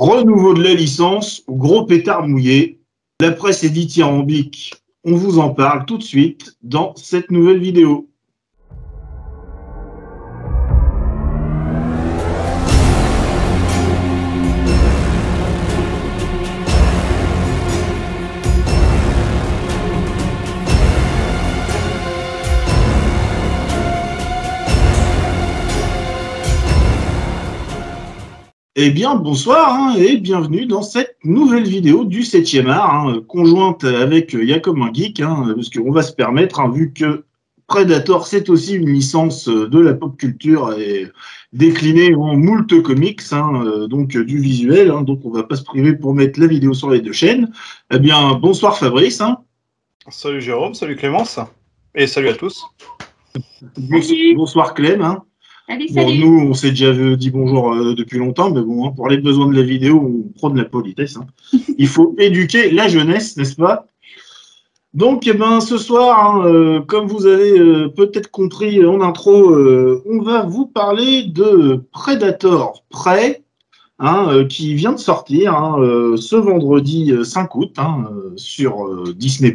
[0.00, 2.80] Renouveau de la licence, gros pétard mouillé.
[3.20, 4.72] La presse est dithyrambique.
[5.04, 8.09] On vous en parle tout de suite dans cette nouvelle vidéo.
[28.82, 33.84] Eh bien, bonsoir hein, et bienvenue dans cette nouvelle vidéo du 7e art, hein, conjointe
[33.84, 37.26] avec Jacob Geek, hein, parce qu'on va se permettre, vu que
[37.66, 41.08] Predator, c'est aussi une licence de la pop culture et
[41.52, 46.14] déclinée en moult comics, euh, donc du visuel, donc on va pas se priver pour
[46.14, 47.52] mettre la vidéo sur les deux chaînes.
[47.92, 49.22] Eh bien, bonsoir Fabrice.
[50.08, 51.38] Salut Jérôme, salut Clémence,
[51.94, 52.64] et salut à tous.
[54.36, 55.20] Bonsoir Clem
[55.78, 59.46] nous, on s'est déjà dit bonjour euh, depuis longtemps, mais bon, hein, pour les besoins
[59.46, 61.16] de la vidéo, on prend de la politesse.
[61.16, 61.26] Hein.
[61.78, 63.86] Il faut éduquer la jeunesse, n'est-ce pas?
[64.92, 69.54] Donc, eh ben, ce soir, hein, euh, comme vous avez euh, peut-être compris en intro,
[69.54, 73.42] on va vous parler de Predator Prey,
[74.48, 75.76] qui vient de sortir
[76.16, 77.76] ce vendredi 5 août
[78.36, 79.52] sur Disney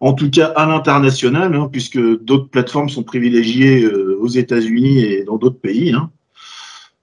[0.00, 5.24] en tout cas à l'international, hein, puisque d'autres plateformes sont privilégiées euh, aux États-Unis et
[5.24, 5.92] dans d'autres pays.
[5.92, 6.10] Hein.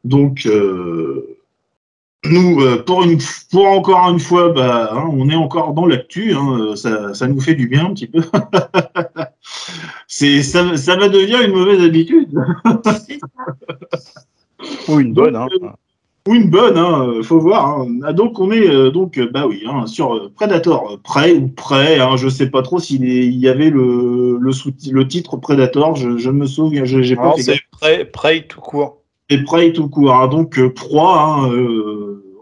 [0.04, 1.38] Donc, euh,
[2.26, 3.20] nous, euh, pour, une,
[3.52, 6.34] pour encore une fois, bah, hein, on est encore dans l'actu.
[6.76, 8.22] Ça, ça, nous fait du bien un petit peu.
[10.08, 12.30] C'est, ça, ça va devenir une mauvaise habitude.
[14.88, 15.36] Ou une bonne.
[15.36, 15.48] Hein.
[16.26, 17.82] Ou une bonne, hein, euh, faut voir.
[17.82, 18.00] Hein.
[18.04, 22.00] Ah, donc on est euh, donc euh, bah oui hein, sur Predator prêt ou prêt.
[22.16, 24.52] Je sais pas trop s'il y avait le le,
[24.92, 25.98] le titre Predator.
[25.98, 26.86] Je, je me souviens.
[26.86, 27.34] J'ai pas.
[27.38, 29.02] C'est prêt prêt tout court.
[29.30, 30.30] Et prêt tout court.
[30.30, 31.50] Donc proie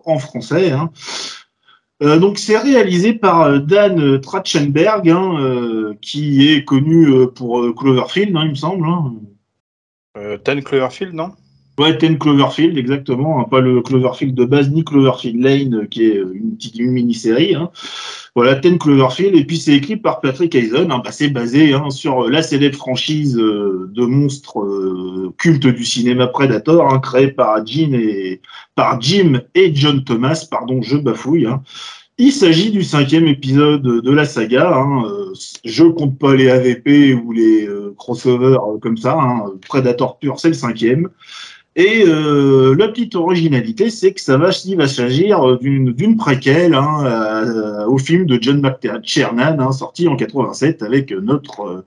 [0.06, 0.74] en français.
[2.02, 5.12] donc c'est réalisé par Dan Trachtenberg,
[6.02, 8.88] qui est connu pour Cloverfield, il me semble.
[10.46, 11.32] Dan Cloverfield, non?
[11.80, 13.40] Ouais, Ten Cloverfield, exactement.
[13.40, 16.80] Hein, pas le Cloverfield de base, ni Cloverfield Lane, euh, qui est euh, une petite
[16.80, 17.56] mini-série.
[17.56, 17.72] Hein.
[18.36, 19.36] Voilà, Ten Cloverfield.
[19.36, 20.92] Et puis, c'est écrit par Patrick Eisen.
[20.92, 27.02] Hein, bah, c'est basé sur euh, la célèbre franchise de monstres cultes du cinéma Predator,
[27.02, 28.42] créée par Jim et,
[28.76, 30.46] par Jim et John Thomas.
[30.52, 31.48] Pardon, je bafouille.
[32.18, 34.86] Il s'agit du cinquième épisode de la saga.
[35.66, 37.68] Je compte pas les AVP ou les
[37.98, 39.18] crossovers comme ça.
[39.68, 41.10] Predator pur, c'est le cinquième.
[41.76, 47.98] Et euh, la petite originalité, c'est que ça va, s'agir d'une préquelle hein, euh, au
[47.98, 51.86] film de John McTiernan, hein, sorti en 87 avec notre euh,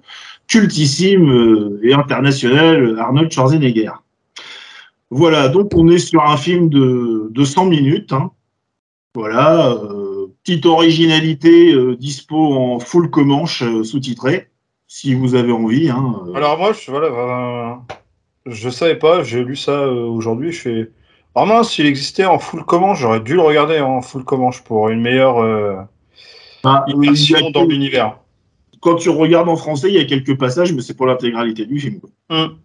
[0.48, 3.92] cultissime et international Arnold Schwarzenegger.
[5.10, 8.12] Voilà, donc on est sur un film de, de 100 minutes.
[8.12, 8.30] Hein.
[9.14, 9.78] Voilà,
[10.42, 14.48] petite originalité dispo en full comanche sous-titré,
[14.88, 15.88] si vous avez envie.
[15.88, 17.80] Alors moi, je, voilà,
[18.46, 20.52] je savais pas, j'ai lu ça euh, aujourd'hui.
[20.52, 20.90] Je fais.
[21.34, 25.00] Vraiment, s'il existait en full commande, j'aurais dû le regarder en full commande pour une
[25.00, 25.76] meilleure euh,
[26.62, 28.18] bah, immersion dans l'univers.
[28.80, 31.80] Quand tu regardes en français, il y a quelques passages, mais c'est pour l'intégralité du
[31.80, 32.00] film.
[32.30, 32.56] Hum.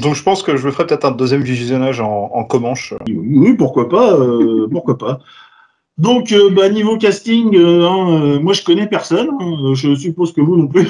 [0.00, 2.94] Donc je pense que je me ferai peut-être un deuxième visionnage en, en comanche.
[3.08, 5.20] Oui, pourquoi pas, euh, pourquoi pas.
[5.98, 9.28] Donc bah, niveau casting, hein, moi je connais personne.
[9.40, 10.88] Hein, je suppose que vous non plus.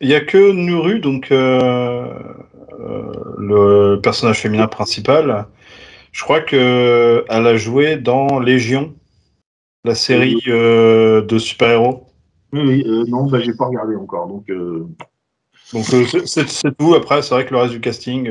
[0.00, 2.08] Il n'y a que Nuru, donc euh,
[2.80, 5.46] euh, le personnage féminin principal.
[6.12, 8.94] Je crois qu'elle a joué dans Légion,
[9.84, 12.06] la série euh, de super-héros.
[12.52, 14.28] Oui, oui non, bah, j'ai pas regardé encore.
[14.28, 14.46] Donc,
[15.72, 15.84] donc
[16.26, 16.94] c'est tout.
[16.94, 18.30] Après, c'est vrai que le reste du casting,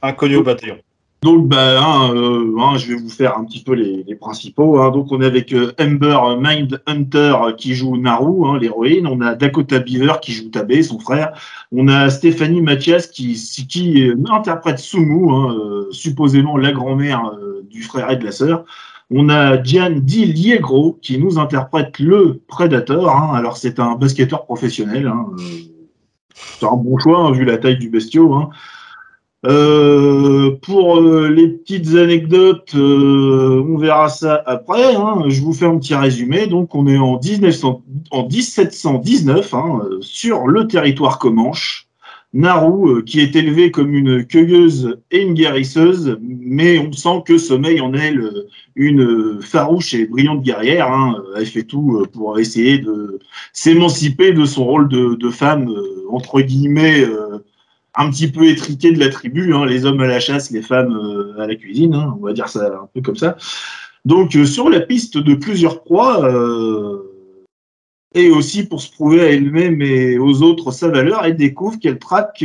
[0.00, 0.78] inconnu au bataillon.
[1.22, 4.80] Donc, bah, hein, euh, hein, je vais vous faire un petit peu les, principaux.
[4.80, 4.90] Hein.
[4.90, 9.06] Donc, on est avec euh, Amber Mindhunter qui joue Naru, hein, l'héroïne.
[9.06, 11.32] On a Dakota Beaver qui joue Tabé, son frère.
[11.70, 13.34] On a Stéphanie Mathias qui,
[13.68, 15.28] qui euh, interprète Sumu,
[15.92, 17.32] supposément la grand-mère
[17.70, 18.64] du frère et de la sœur.
[19.08, 23.08] On a Diane Di Liegro qui nous interprète le Predator.
[23.32, 25.12] Alors, c'est un basketteur professionnel.
[26.34, 28.50] c'est un bon choix vu la taille du bestiau.
[29.44, 34.94] Euh, pour euh, les petites anecdotes, euh, on verra ça après.
[34.94, 35.24] Hein.
[35.28, 36.46] Je vous fais un petit résumé.
[36.46, 41.88] Donc, on est en, 1900, en 1719 hein, sur le territoire comanche.
[42.34, 47.82] Naru, qui est élevé comme une cueilleuse et une guérisseuse, mais on sent que sommeille
[47.82, 50.90] en elle une farouche et brillante guerrière.
[50.90, 51.22] Hein.
[51.36, 53.18] Elle fait tout pour essayer de
[53.52, 55.70] s'émanciper de son rôle de, de femme,
[56.08, 57.04] entre guillemets,
[57.94, 60.96] un petit peu étriqué de la tribu, hein, les hommes à la chasse, les femmes
[60.96, 63.36] euh, à la cuisine, hein, on va dire ça un peu comme ça.
[64.04, 67.02] Donc euh, sur la piste de plusieurs proies, euh,
[68.14, 71.98] et aussi pour se prouver à elle-même et aux autres sa valeur, elle découvre qu'elle
[71.98, 72.44] traque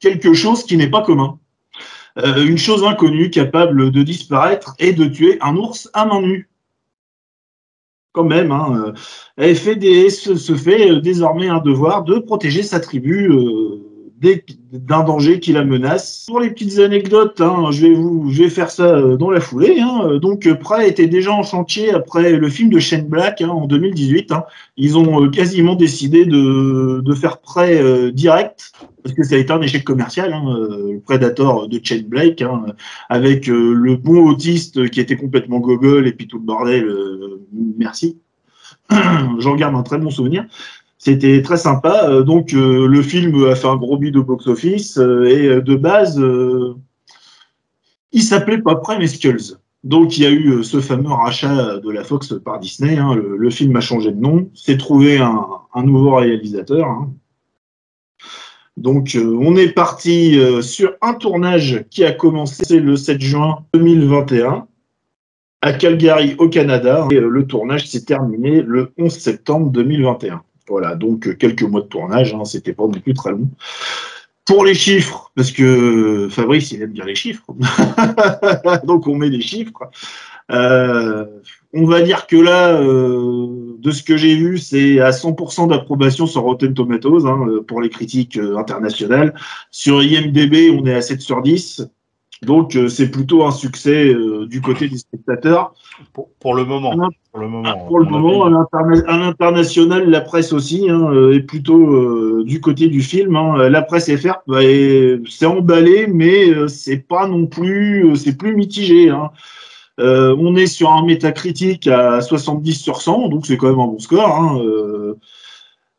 [0.00, 1.38] quelque chose qui n'est pas commun.
[2.16, 6.48] une chose inconnue capable de disparaître et de tuer un ours à main nue
[8.10, 8.50] quand même.
[8.50, 8.94] Hein,
[9.38, 13.30] FDS se fait désormais un devoir de protéger sa tribu
[14.72, 16.24] d'un danger qui la menace.
[16.28, 19.80] Pour les petites anecdotes, hein, je, vais vous, faire ça euh, dans la foulée.
[19.80, 20.18] Hein.
[20.20, 24.32] Donc, Prey était déjà en chantier après le film de Shane Black hein, en 2018.
[24.32, 24.44] Hein.
[24.76, 28.72] Ils ont euh, quasiment décidé de, faire Prey euh, direct
[29.02, 32.42] parce que ça a été un échec commercial, hein, le Predator de Shane Black,
[33.08, 36.88] avec le bon autiste qui était complètement gogol et puis tout le bordel.
[37.76, 38.18] merci.
[39.38, 40.46] J'en garde un très bon souvenir.
[41.04, 42.08] C'était très sympa.
[42.08, 44.98] Euh, donc, euh, le film a fait un gros bid au box-office.
[44.98, 46.22] Euh, et de base,
[48.12, 49.58] il s'appelait pas Prime mais Skulls.
[49.82, 52.98] Donc, il y a eu ce fameux rachat de la Fox par Disney.
[52.98, 53.16] Hein.
[53.16, 54.48] Le, film a changé de nom.
[54.54, 56.86] C'est trouvé un, nouveau réalisateur.
[56.86, 57.12] Hein.
[58.76, 64.68] Donc, on est parti sur un tournage qui a commencé le 7 juin 2021
[65.62, 67.08] à Calgary, au Canada.
[67.10, 70.44] Et le tournage s'est terminé le 11 septembre 2021.
[70.72, 73.46] Voilà, donc euh, quelques mois de tournage, hein, c'était pas non plus très long.
[74.46, 77.44] Pour les chiffres, parce que Fabrice, il aime bien les chiffres,
[78.86, 79.90] donc on met des chiffres.
[80.50, 81.26] Euh,
[81.74, 86.26] on va dire que là, euh, de ce que j'ai vu, c'est à 100% d'approbation
[86.26, 89.34] sur Rotten Tomatoes hein, pour les critiques internationales.
[89.70, 91.86] Sur IMDB, on est à 7 sur 10.
[92.42, 95.74] Donc, euh, c'est plutôt un succès euh, du côté des spectateurs.
[96.12, 96.90] Pour, le moment.
[97.30, 102.42] Pour le moment, pour le moment à l'international, la presse aussi hein, euh, est plutôt
[102.42, 103.36] du côté du film.
[103.36, 103.68] Hein.
[103.68, 104.60] La presse FR bah,
[105.28, 109.10] c'est emballé, mais c'est pas non plus, c'est plus mitigé.
[109.10, 109.30] Hein.
[109.98, 113.98] on est sur un métacritique à 70 sur 100, donc c'est quand même un bon
[114.00, 114.60] score.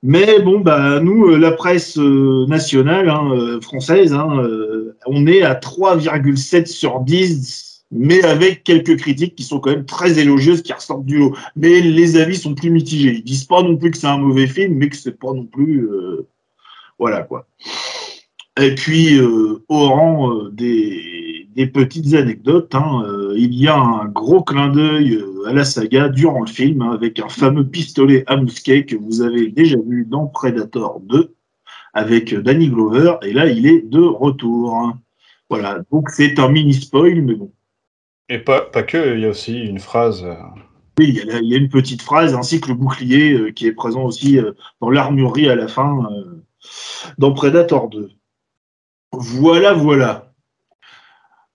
[0.06, 4.44] Mais bon, bah, nous, la presse nationale hein, française, hein,
[5.06, 10.20] on est à 3,7 sur 10, mais avec quelques critiques qui sont quand même très
[10.20, 11.36] élogieuses, qui ressortent du lot.
[11.56, 13.16] Mais les avis sont plus mitigés.
[13.16, 15.46] Ils disent pas non plus que c'est un mauvais film, mais que c'est pas non
[15.46, 15.88] plus.
[16.98, 17.48] voilà quoi.
[18.60, 21.24] Et puis, au rang des
[21.56, 22.74] des petites anecdotes.
[22.76, 23.04] Hein.
[23.06, 26.82] Euh, il y a un gros clin d'œil euh, à la saga durant le film,
[26.82, 31.34] hein, avec un fameux pistolet à mousquet que vous avez déjà vu dans Predator 2
[31.94, 33.16] avec Danny Glover.
[33.22, 34.94] Et là, il est de retour.
[35.50, 37.52] Voilà, donc c'est un mini spoil, mais bon.
[38.30, 40.24] Et pas, pas que, il y a aussi une phrase.
[40.24, 40.36] Euh,
[40.98, 44.40] oui, il y, a, une petite phrase ainsi que le bouclier qui est présent aussi
[44.80, 46.08] dans l'armurerie à la fin
[47.18, 48.12] dans Predator 2.
[49.12, 50.23] Voilà, voilà.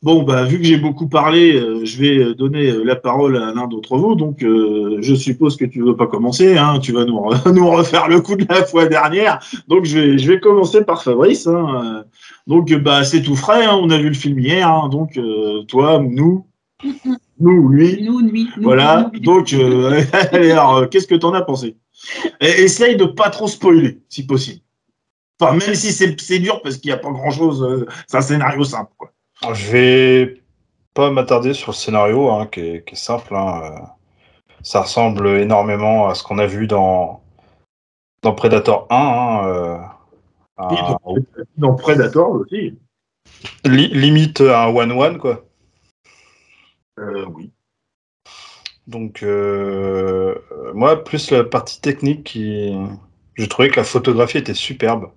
[0.01, 3.37] Bon, bah, vu que j'ai beaucoup parlé, euh, je vais euh, donner euh, la parole
[3.37, 4.15] à l'un d'entre vous.
[4.15, 6.57] Donc, je suppose que tu ne veux pas commencer.
[6.57, 7.21] Hein, tu vas nous,
[7.53, 9.41] nous, refaire le coup de la fois dernière.
[9.67, 11.49] Donc, je vais, je vais commencer par Fabrice.
[11.49, 12.05] Hein.
[12.47, 13.65] Donc, bah, c'est tout frais.
[13.65, 14.69] Hein, on a vu le film hier.
[14.69, 14.89] Hein.
[14.89, 15.19] donc,
[15.67, 16.47] toi, nous,
[17.41, 18.01] nous, lui.
[18.01, 18.49] Nous, lui.
[18.63, 19.11] voilà.
[19.21, 19.53] donc,
[20.33, 21.77] alors, qu'est-ce que tu en as pensé?
[22.41, 24.61] Essaye de pas trop spoiler, si possible.
[25.41, 27.85] Enfin, même si c'est dur parce qu'il n'y a pas grand-chose.
[28.07, 29.11] c'est un scénario simple, quoi.
[29.43, 30.43] Je vais
[30.95, 33.37] pas m'attarder sur le scénario, hein, qui, est, simple.
[33.37, 33.87] Hein, euh.
[34.63, 37.23] Ça ressemble énormément à ce qu'on a vu dans,
[38.23, 38.97] dans Predator 1.
[38.97, 39.79] Hein, euh,
[41.57, 42.77] dans, Predator aussi.
[43.65, 45.45] limite un one-one, quoi.
[46.99, 47.53] Euh, oui.
[48.89, 49.23] Donc,
[50.75, 52.77] moi, plus la partie technique, qui...
[53.35, 55.13] je trouvais que la photographie était superbe.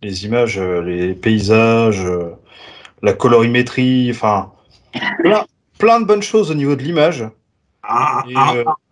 [0.00, 2.06] Les images, les paysages,
[3.02, 4.52] la colorimétrie, enfin,
[5.78, 7.24] plein, de bonnes choses au niveau de l'image.
[7.88, 8.22] un,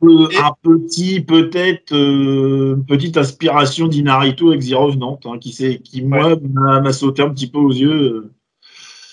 [0.03, 0.29] euh,
[0.63, 7.23] petit, peut-être, euh, petite inspiration d'Inarito avec Zero Nantes, hein, qui, qui moi, m'a sauté
[7.23, 8.33] un petit peu aux yeux.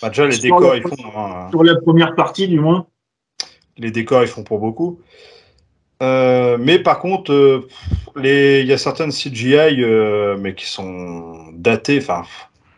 [0.01, 0.95] Bah, déjà, les décors, ils font.
[1.15, 1.49] Hein.
[1.49, 2.87] sur la première partie, du moins.
[3.77, 4.99] Les décors, ils font pour beaucoup.
[6.03, 7.67] Euh, mais par contre,
[8.17, 9.83] il y a certaines CGI,
[10.39, 11.99] mais qui sont datées.
[11.99, 12.23] Enfin,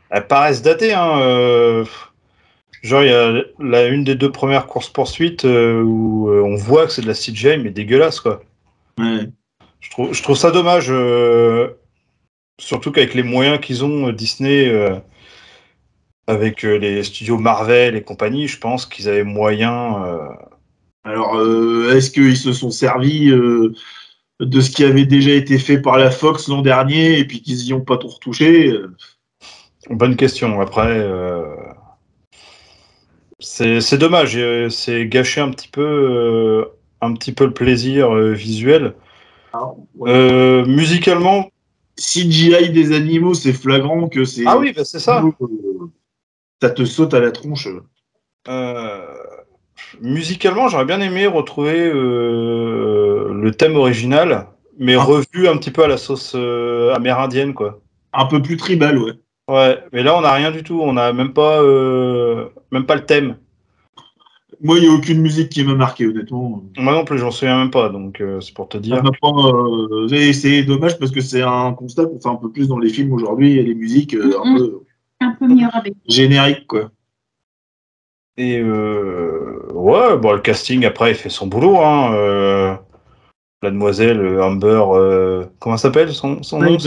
[0.09, 0.93] elles paraissent datées.
[0.93, 1.85] Hein,
[2.83, 6.85] Genre, il y a la, une des deux premières courses-poursuites euh, où euh, on voit
[6.85, 8.41] que c'est de la CGI, mais dégueulasse, quoi.
[8.99, 10.87] Je, trouve, je trouve ça dommage.
[10.89, 11.69] Euh,
[12.59, 14.71] surtout qu'avec les moyens qu'ils ont, Disney,
[16.27, 20.03] avec les studios Marvel et compagnie, je pense qu'ils avaient moyen.
[21.03, 21.39] Alors,
[21.91, 26.47] est-ce qu'ils se sont servis de ce qui avait déjà été fait par la Fox
[26.47, 28.73] l'an dernier et puis qu'ils n'y ont pas tout retouché
[29.89, 30.59] Bonne question.
[30.59, 31.55] Après, euh,
[33.39, 34.37] c'est dommage.
[34.69, 36.65] C'est gâcher un petit peu, euh,
[37.01, 38.95] un petit peu le plaisir euh, visuel.
[39.53, 39.71] Ah,
[40.65, 41.49] musicalement.
[41.97, 44.43] CGI des animaux, c'est flagrant que c'est.
[44.45, 45.23] Ah oui, bah, c'est ça.
[46.61, 47.67] ça te saute à la tronche.
[49.99, 55.01] musicalement, j'aurais bien aimé retrouver le thème original, mais ah.
[55.01, 57.79] revu un petit peu à la sauce amérindienne, quoi.
[58.13, 59.13] Un peu plus tribal, ouais.
[59.49, 60.81] Ouais, mais là, on n'a rien du tout.
[60.81, 63.37] On n'a même pas, euh, même pas le thème.
[64.61, 66.63] Moi, il n'y a aucune musique qui m'a marqué, honnêtement.
[66.77, 69.03] Moi non plus, j'en souviens même pas, donc euh, c'est pour te dire.
[69.23, 72.89] Euh, c'est dommage parce que c'est un constat qu'on fait un peu plus dans les
[72.89, 74.79] films aujourd'hui et les musiques un peu,
[75.21, 75.93] un peu mieux avec.
[76.07, 76.89] génériques, quoi.
[78.37, 81.77] Et ouais, bon, le casting après, il fait son boulot.
[81.77, 82.79] Hein,
[83.61, 84.81] la demoiselle Amber,
[85.59, 86.77] comment s'appelle son, son nom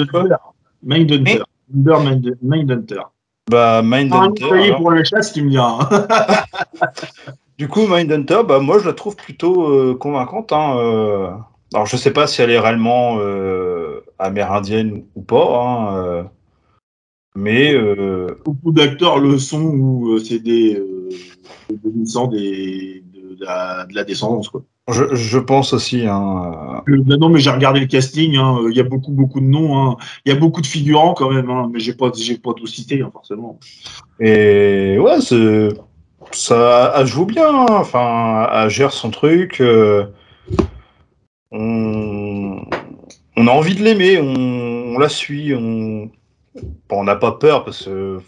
[1.72, 2.32] Mindhunter.
[2.42, 3.02] Mindhunter.
[3.50, 4.70] Bah, Mindhunter.
[4.72, 5.88] Ah, pour la chasse, tu me diras.
[7.58, 10.52] du coup, Mindhunter, bah, moi, je la trouve plutôt euh, convaincante.
[10.52, 11.30] Hein, euh.
[11.74, 16.22] Alors, je sais pas si elle est réellement euh, amérindienne ou pas.
[16.22, 16.30] Hein,
[17.34, 17.74] mais.
[18.44, 20.82] Beaucoup d'acteurs le sont ou c'est des,
[21.70, 24.48] des, de, la, de la descendance.
[24.48, 24.62] Quoi.
[24.90, 26.06] Je, pense aussi.
[26.06, 26.82] Hein.
[26.88, 28.36] Euh, non, mais j'ai regardé le casting.
[28.36, 28.58] Hein.
[28.70, 29.78] Il y a beaucoup, beaucoup de noms.
[29.78, 29.96] Hein.
[30.24, 31.50] Il y a beaucoup de figurants quand même.
[31.72, 33.58] Mais j'ai pas, j'ai pas tout cité forcément.
[34.20, 35.18] Et ouais,
[36.32, 37.66] ça elle joue bien.
[37.70, 39.60] Enfin, elle gère son truc.
[39.60, 40.06] Euh,
[41.50, 42.66] on,
[43.36, 44.18] a envie de l'aimer.
[44.18, 45.54] On, la suit.
[45.54, 46.10] On,
[46.90, 48.18] on n'a pas peur parce que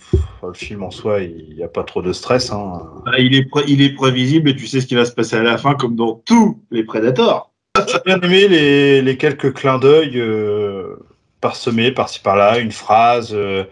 [0.43, 2.53] le film en soi, il n'y a pas trop de stress.
[2.53, 2.83] Hein.
[3.05, 5.43] Bah, il, est il est prévisible et tu sais ce qui va se passer à
[5.43, 7.53] la fin, comme dans tous les Predators.
[7.89, 10.97] J'ai bien aimé les, quelques clins d'œil euh,
[11.41, 13.65] parsemés par-ci par-là, une phrase, euh,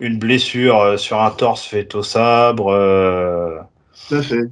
[0.00, 2.66] une blessure euh, sur un torse fait au sabre.
[4.08, 4.44] Tout à fait.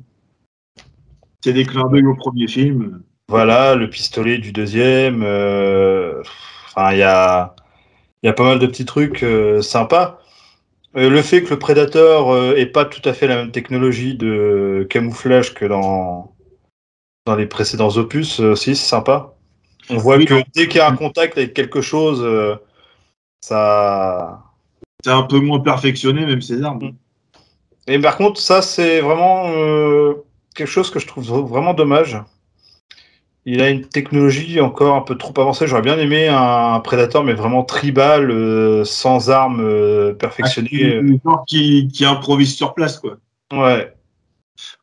[1.43, 3.03] C'est des clins d'œil au premier film.
[3.29, 5.23] Voilà, le pistolet du deuxième.
[5.23, 7.55] Enfin, il y a
[8.23, 10.21] il y a pas mal de petits trucs euh, sympas.
[10.97, 14.15] Euh, le fait que le prédateur euh, ait pas tout à fait la même technologie
[14.17, 16.35] de camouflage que dans,
[17.27, 19.35] dans les précédents opus aussi, c'est sympa.
[19.89, 22.25] On voit que dès qu'il y a un contact avec quelque chose,
[23.41, 24.45] ça.
[25.03, 26.93] C'est un peu moins perfectionné, même ses armes.
[27.87, 29.51] Et par contre, ça, c'est vraiment
[30.55, 32.19] quelque chose que je trouve vraiment dommage.
[33.47, 35.67] Il a une technologie encore un peu trop avancée.
[35.67, 41.01] J'aurais bien aimé un, Predator, mais vraiment tribal, euh, sans armes euh, perfectionnées.
[41.25, 43.17] Ah, qui, qui, improvise sur place, quoi.
[43.53, 43.95] Ouais.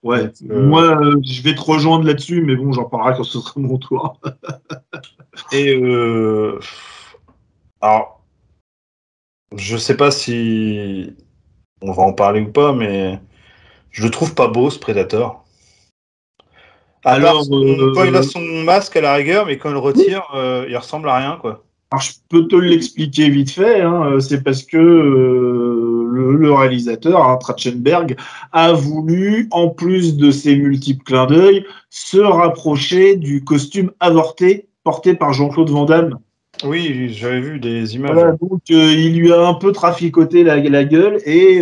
[0.01, 0.31] Ouais.
[0.49, 3.77] Euh, Moi, je vais te rejoindre là-dessus, mais bon, j'en parlerai quand ce sera mon
[3.77, 4.19] tour.
[5.51, 5.79] Et
[7.79, 8.23] alors,
[9.55, 11.15] je sais pas si
[11.81, 13.19] on va en parler ou pas, mais
[13.91, 15.46] je le trouve pas beau ce Predator.
[17.07, 20.23] Alors, euh, quand il a son masque à la rigueur, mais quand il le retire,
[20.35, 21.63] euh, il ressemble à rien, quoi.
[21.89, 23.79] Alors, je peux te l'expliquer vite fait.
[23.79, 28.17] Hein, euh, c'est parce que le, réalisateur, hein, Trachtenberg,
[28.51, 35.13] a voulu, en plus de ses multiples clins d'œil, se rapprocher du costume avorté porté
[35.13, 36.19] par Jean-Claude Van Damme.
[36.65, 38.35] Oui, j'avais vu des images.
[38.41, 41.61] donc il lui a un peu traficoté la, la gueule et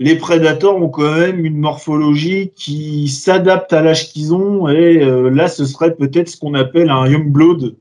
[0.00, 5.28] les prédateurs ont quand même une morphologie qui s'adapte à l'âge qu'ils ont et euh,
[5.28, 7.76] là ce serait peut-être ce qu'on appelle un young blood.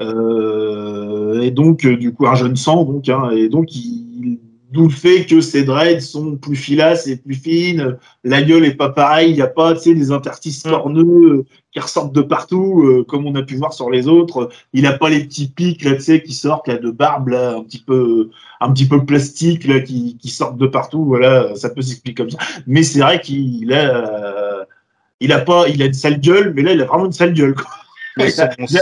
[0.00, 3.68] Euh, et donc euh, du coup un jeune sang donc hein, et donc
[4.72, 8.74] d'où le fait que ces dreads sont plus filasses et plus fines la gueule est
[8.74, 10.70] pas pareille il n'y a pas tu sais des interstices mm.
[10.70, 14.92] corneux qui ressortent de partout comme on a pu voir sur les autres il n'a
[14.92, 17.82] pas les petits pics là tu sais qui sortent là de barbe là un petit
[17.82, 18.30] peu
[18.60, 21.04] un petit peu plastique là, qui, qui sortent de partout.
[21.04, 22.38] Voilà, ça peut s'expliquer comme ça.
[22.66, 24.66] Mais c'est vrai qu'il a,
[25.20, 27.34] il a pas, il a une sale gueule, mais là, il a vraiment une sale
[27.34, 27.54] gueule.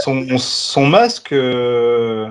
[0.01, 2.29] Son, son, masque, euh,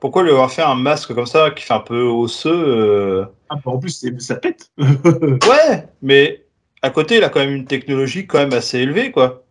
[0.00, 3.24] pourquoi lui avoir fait un masque comme ça qui fait un peu osseux euh?
[3.48, 4.70] ah, bah, En plus, ça pète.
[4.78, 6.44] ouais, mais
[6.82, 9.44] à côté, il a quand même une technologie quand même assez élevée, quoi.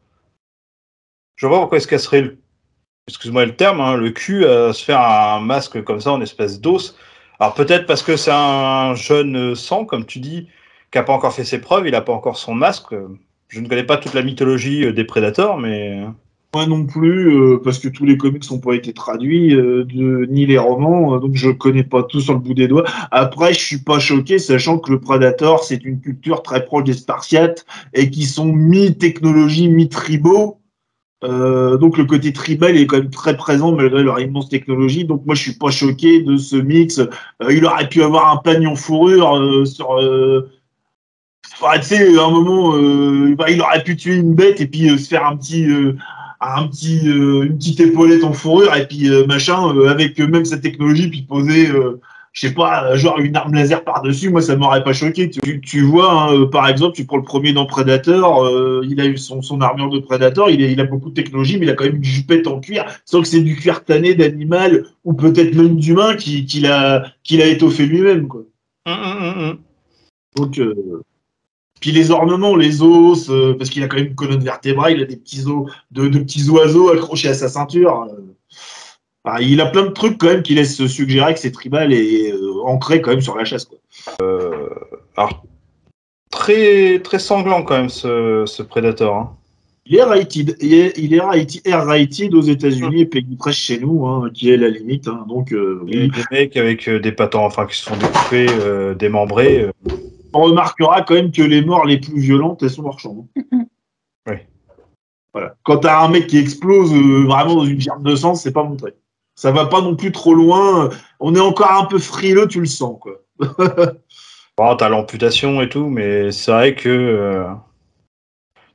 [1.36, 2.38] Je vois pourquoi est-ce qu'elle serait le
[3.08, 6.62] excuse-moi le terme, hein, le cul à se faire un masque comme ça en espèce
[6.62, 6.96] d'os.
[7.40, 10.48] Alors peut-être parce que c'est un jeune sang, comme tu dis,
[10.92, 12.94] qui n'a pas encore fait ses preuves, il n'a pas encore son masque.
[13.50, 16.04] Je ne connais pas toute la mythologie euh, des prédateurs, mais...
[16.56, 16.60] Euh.
[16.60, 19.58] Moi non plus, euh, parce que tous les comics n'ont pas été traduits,
[19.90, 22.86] ni les romans, donc je connais pas tout sur le bout des doigts.
[23.12, 26.94] Après, je suis pas choqué, sachant que le Predator, c'est une culture très proche des
[26.94, 30.60] Spartiates et qui sont mi-technologie, mi-tribaux.
[31.24, 35.06] Euh, donc le côté tribal est quand même très présent malgré leur immense technologie.
[35.06, 37.00] Donc moi je suis pas choqué de ce mix.
[37.00, 37.08] Euh,
[37.50, 39.98] il aurait pu avoir un pagnon fourrure euh, sur.
[41.76, 45.26] Tu sais, à un moment, il aurait pu tuer une bête et puis se faire
[45.26, 45.66] un petit,
[46.58, 51.22] un petit, une petite épaulette en fourrure et puis machin avec même sa technologie puis
[51.22, 51.70] poser
[52.34, 55.30] je sais pas, genre une arme laser par-dessus, moi ça m'aurait pas choqué.
[55.30, 59.00] Tu, tu vois, hein, euh, par exemple, tu prends le premier dans Predator, euh, il
[59.00, 61.70] a eu son, son armure de Predator, il, il a beaucoup de technologie, mais il
[61.70, 65.14] a quand même une jupette en cuir, sans que c'est du cuir tanné d'animal ou
[65.14, 68.28] peut-être même d'humain qu'il qui a, qu'il a étoffé lui-même.
[68.28, 68.42] Quoi.
[68.88, 69.58] Hum, hum, hum,
[70.36, 71.04] Donc, euh,
[71.84, 75.06] puis les ornements, les os, parce qu'il a quand même une colonne vertébrale, il a
[75.06, 78.08] des petits os, de, de petits oiseaux accrochés à sa ceinture
[79.42, 82.32] il a plein de trucs quand même qui laissent se suggérer que c'est tribal et
[82.32, 83.66] euh, ancré quand même sur la chasse.
[83.66, 83.78] Quoi.
[84.22, 84.70] Euh,
[85.16, 85.44] alors,
[86.32, 89.16] très, très sanglant quand même ce, ce Predator.
[89.16, 89.36] Hein.
[89.86, 94.06] Il est rated, il est, il est rated, aux États-Unis et payé presque chez nous,
[94.06, 95.10] hein, qui est la limite.
[95.10, 95.26] Hein.
[95.28, 98.48] donc, euh, Des mecs avec des patents, enfin qui se font découper,
[98.98, 99.70] démembrés.
[100.34, 103.28] On remarquera quand même que les morts les plus violentes, elles sont marchandes.
[104.28, 104.36] oui.
[105.34, 105.56] Voilà.
[105.64, 106.94] Quand t'as un mec qui explose
[107.26, 108.94] vraiment dans une gerbe de sang, c'est pas montré
[109.36, 110.90] ça va pas non plus trop loin.
[111.20, 113.22] On est encore un peu frileux, tu le sens, quoi.
[114.58, 117.48] bon, t'as l'amputation et tout, mais c'est vrai que euh,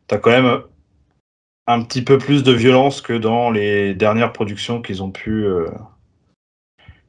[0.07, 0.62] t'as quand même
[1.67, 5.71] un petit peu plus de violence que dans les dernières productions qu'ils ont pu euh,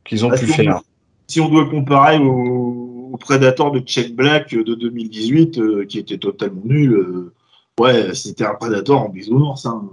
[0.04, 0.82] qu'ils ont bah, pu faire.
[1.28, 6.62] si on doit comparer au, Predator de Check Black de 2018, euh, qui était totalement
[6.66, 7.32] nul,
[7.80, 9.66] ouais, c'était un Predator en bisounours.
[9.66, 9.90] Hein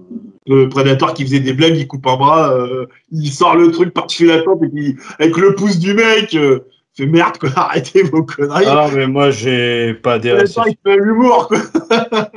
[0.47, 3.93] le prédateur qui faisait des blagues, il coupe un bras, euh, il sort le truc
[3.93, 6.61] par-dessus la tente et puis avec le pouce du mec, euh,
[6.95, 8.65] fait merde quoi, arrêtez vos conneries.
[8.67, 10.45] Ah mais moi j'ai pas adhéré.
[10.67, 11.59] Il fait l'humour quoi.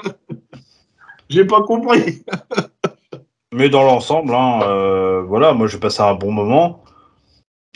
[1.29, 2.24] j'ai pas compris.
[3.53, 6.83] mais dans l'ensemble, hein, euh, voilà, moi j'ai passé un bon moment.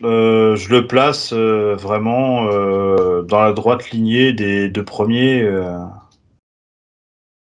[0.03, 2.45] Je le place vraiment
[3.23, 5.49] dans la droite lignée des deux premiers.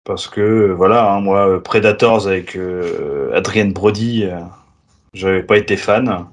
[0.07, 4.39] Parce que, voilà, hein, moi, Predators avec euh, Adrien Brody, euh,
[5.13, 6.27] j'avais pas été fan.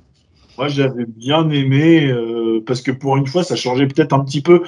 [0.56, 4.42] Moi, j'avais bien aimé, euh, parce que pour une fois, ça changeait peut-être un petit
[4.42, 4.62] peu.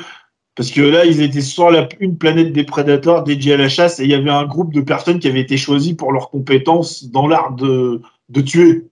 [0.57, 1.71] Parce que là, ils étaient sur
[2.01, 4.81] une planète des Predators dédiée à la chasse, et il y avait un groupe de
[4.81, 8.89] personnes qui avaient été choisies pour leurs compétences dans l'art de, de tuer.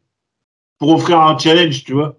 [0.79, 2.17] Pour offrir un challenge, tu vois.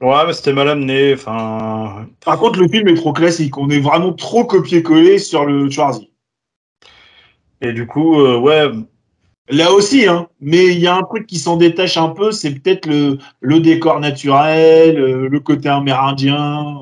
[0.00, 1.14] Ouais, mais c'était mal amené.
[1.14, 2.06] Enfin.
[2.24, 3.56] Par contre, le film est trop classique.
[3.56, 6.10] On est vraiment trop copié-collé sur le Schwarzy.
[7.62, 8.68] Et du coup, euh, ouais.
[9.48, 12.52] Là aussi, hein, mais il y a un truc qui s'en détache un peu, c'est
[12.52, 16.80] peut-être le, le, décor naturel, euh, le côté amérindien.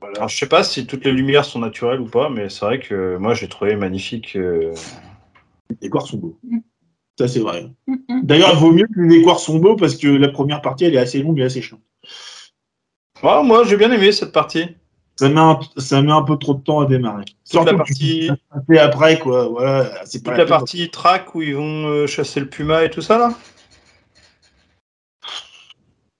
[0.00, 0.18] Voilà.
[0.18, 2.78] Alors, je sais pas si toutes les lumières sont naturelles ou pas, mais c'est vrai
[2.78, 4.36] que moi j'ai trouvé magnifique.
[4.36, 4.74] Euh,
[5.70, 6.38] les décors sont beaux.
[7.18, 7.70] Ça, c'est vrai.
[8.22, 10.94] D'ailleurs, il vaut mieux que les décors sont beaux parce que la première partie, elle
[10.94, 11.80] est assez longue et assez chiante.
[13.24, 14.68] Moi, j'ai bien aimé cette partie
[15.16, 17.24] ça met, un, ça met un peu trop de temps à démarrer.
[17.44, 18.30] Surtout la partie
[18.78, 19.48] après quoi.
[19.48, 23.02] Voilà, c'est pas la, partie track où ils vont euh, chasser le puma et tout
[23.02, 23.34] ça là.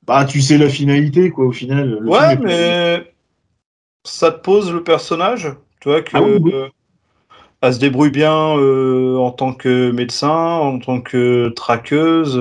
[0.06, 2.06] Bah tu sais la finalité quoi au final.
[2.06, 3.12] ouais mais
[4.04, 6.16] ça te pose le personnage, tu vois que.
[6.16, 6.68] Ah euh,
[7.62, 12.38] elle se débrouille bien euh, en tant que médecin, en tant que traqueuse.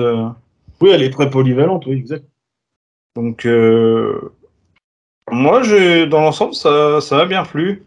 [0.82, 2.26] Oui, elle est très polyvalente, oui, exact.
[3.16, 3.48] Donc,
[5.34, 7.84] moi, j'ai dans l'ensemble, ça, ça m'a bien plu.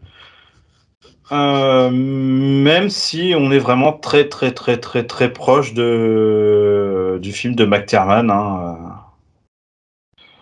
[1.31, 7.53] Euh, même si on est vraiment très très très très très proche de du film
[7.55, 8.29] de McTiernan.
[8.29, 8.77] Hein.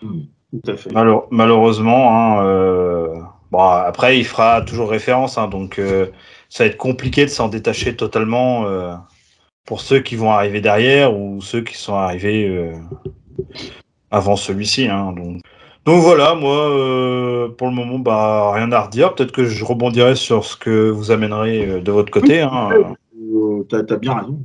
[0.02, 0.92] Tout à fait.
[1.32, 3.20] malheureusement, hein, euh,
[3.52, 6.08] bon, après il fera toujours référence, hein, donc euh,
[6.50, 8.66] ça va être compliqué de s'en détacher totalement
[9.66, 12.72] pour ceux qui vont arriver derrière ou ceux qui sont arrivés
[14.12, 14.88] avant celui-ci.
[14.88, 15.42] donc.
[15.86, 19.14] Donc voilà, moi, euh, pour le moment, bah, rien à redire.
[19.14, 22.42] Peut-être que je rebondirai sur ce que vous amènerez euh, de votre côté.
[22.42, 22.70] Hein.
[23.16, 24.40] Euh, as bien raison.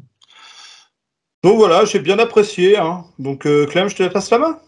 [1.43, 2.77] Donc voilà, j'ai bien apprécié.
[2.77, 3.05] Hein.
[3.19, 4.59] Donc Clem, je te passe la main.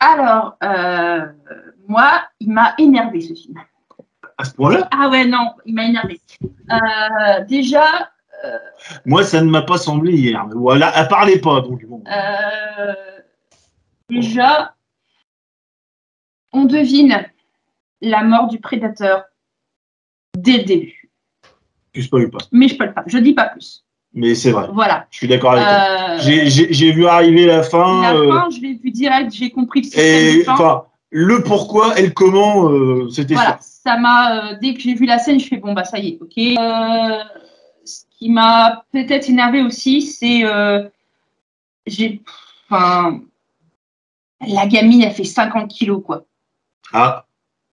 [0.00, 0.58] Alors,
[1.88, 3.58] moi, il m'a énervé ce film.
[4.36, 4.86] À ce point-là?
[4.92, 6.20] Ah ouais, non, il m'a énervé.
[7.48, 8.10] déjà.
[9.06, 10.46] Moi, ça ne m'a pas semblé hier.
[10.54, 11.62] Voilà, elle parlait pas.
[11.62, 11.80] Donc,
[14.10, 14.75] déjà,
[16.56, 17.24] on devine
[18.00, 19.24] la mort du prédateur
[20.36, 21.10] dès le début.
[21.92, 22.38] Tu spoil pas.
[22.50, 23.04] Mais je spoil pas.
[23.06, 23.84] Je dis pas plus.
[24.14, 24.68] Mais c'est vrai.
[24.72, 25.06] Voilà.
[25.10, 26.24] Je suis d'accord avec toi.
[26.24, 28.02] Euh, j'ai vu arriver la fin.
[28.02, 30.42] La euh, fin, je l'ai vu direct, j'ai compris le système.
[30.48, 33.58] enfin, le pourquoi et le comment, euh, c'était voilà.
[33.60, 33.98] ça.
[33.98, 36.32] m'a, dès que j'ai vu la scène, je fais bon, bah ça y est, ok.
[37.84, 40.44] ce qui m'a peut-être énervé aussi, c'est.
[41.86, 42.22] j'ai.
[42.68, 43.20] Enfin.
[44.46, 46.26] La gamine, elle fait 50 kilos, quoi.
[46.92, 47.24] Ah,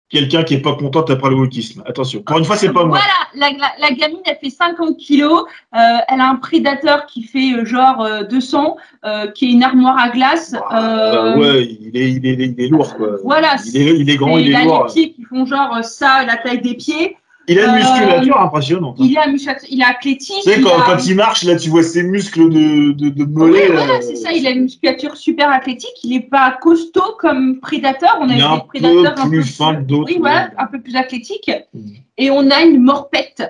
[0.09, 1.83] quelqu'un qui est pas content après le wokisme.
[1.87, 2.21] Attention.
[2.21, 2.99] Encore une fois, c'est pas moi.
[2.99, 5.45] Voilà, la, la- la gamine, elle fait 50 kilos.
[5.75, 9.63] euh, elle a un prédateur qui fait euh, genre euh, 200, euh, qui est une
[9.63, 10.55] armoire à glace.
[10.69, 13.09] Ah, euh, ouais, il est, il, est, il est lourd, quoi.
[13.25, 14.87] Voilà, Il est, il est grand, Et il il a est lourd.
[14.89, 17.17] les pieds qui font genre ça, la taille des pieds.
[17.51, 18.97] Il a une Euh, musculature impressionnante.
[19.01, 19.05] hein.
[19.05, 20.37] Il est, musculature- il est athlétique.
[20.45, 23.09] Tu sais, il quand, a- quand il marche, là, tu vois ses muscles de, de,
[23.09, 23.67] de Oui, mollet.
[23.73, 24.01] voilà, là.
[24.03, 24.31] c'est ça.
[24.33, 25.91] Il a une musculature super athlétique.
[26.05, 28.19] Il n'est pas costaud comme prédateur.
[28.21, 30.11] On a Il est un des prédateurs peu un plus peu fin que d'autres.
[30.13, 31.51] Oui, voilà, un peu plus athlétique.
[31.75, 31.81] Mm.
[32.19, 33.43] Et on a une morpette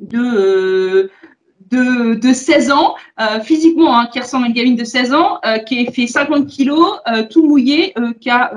[0.00, 1.10] de, euh,
[1.70, 5.38] de, de 16 ans, euh, physiquement, hein, qui ressemble à une gamine de 16 ans,
[5.46, 8.52] euh, qui a fait 50 kilos, euh, tout mouillé, euh, qui a.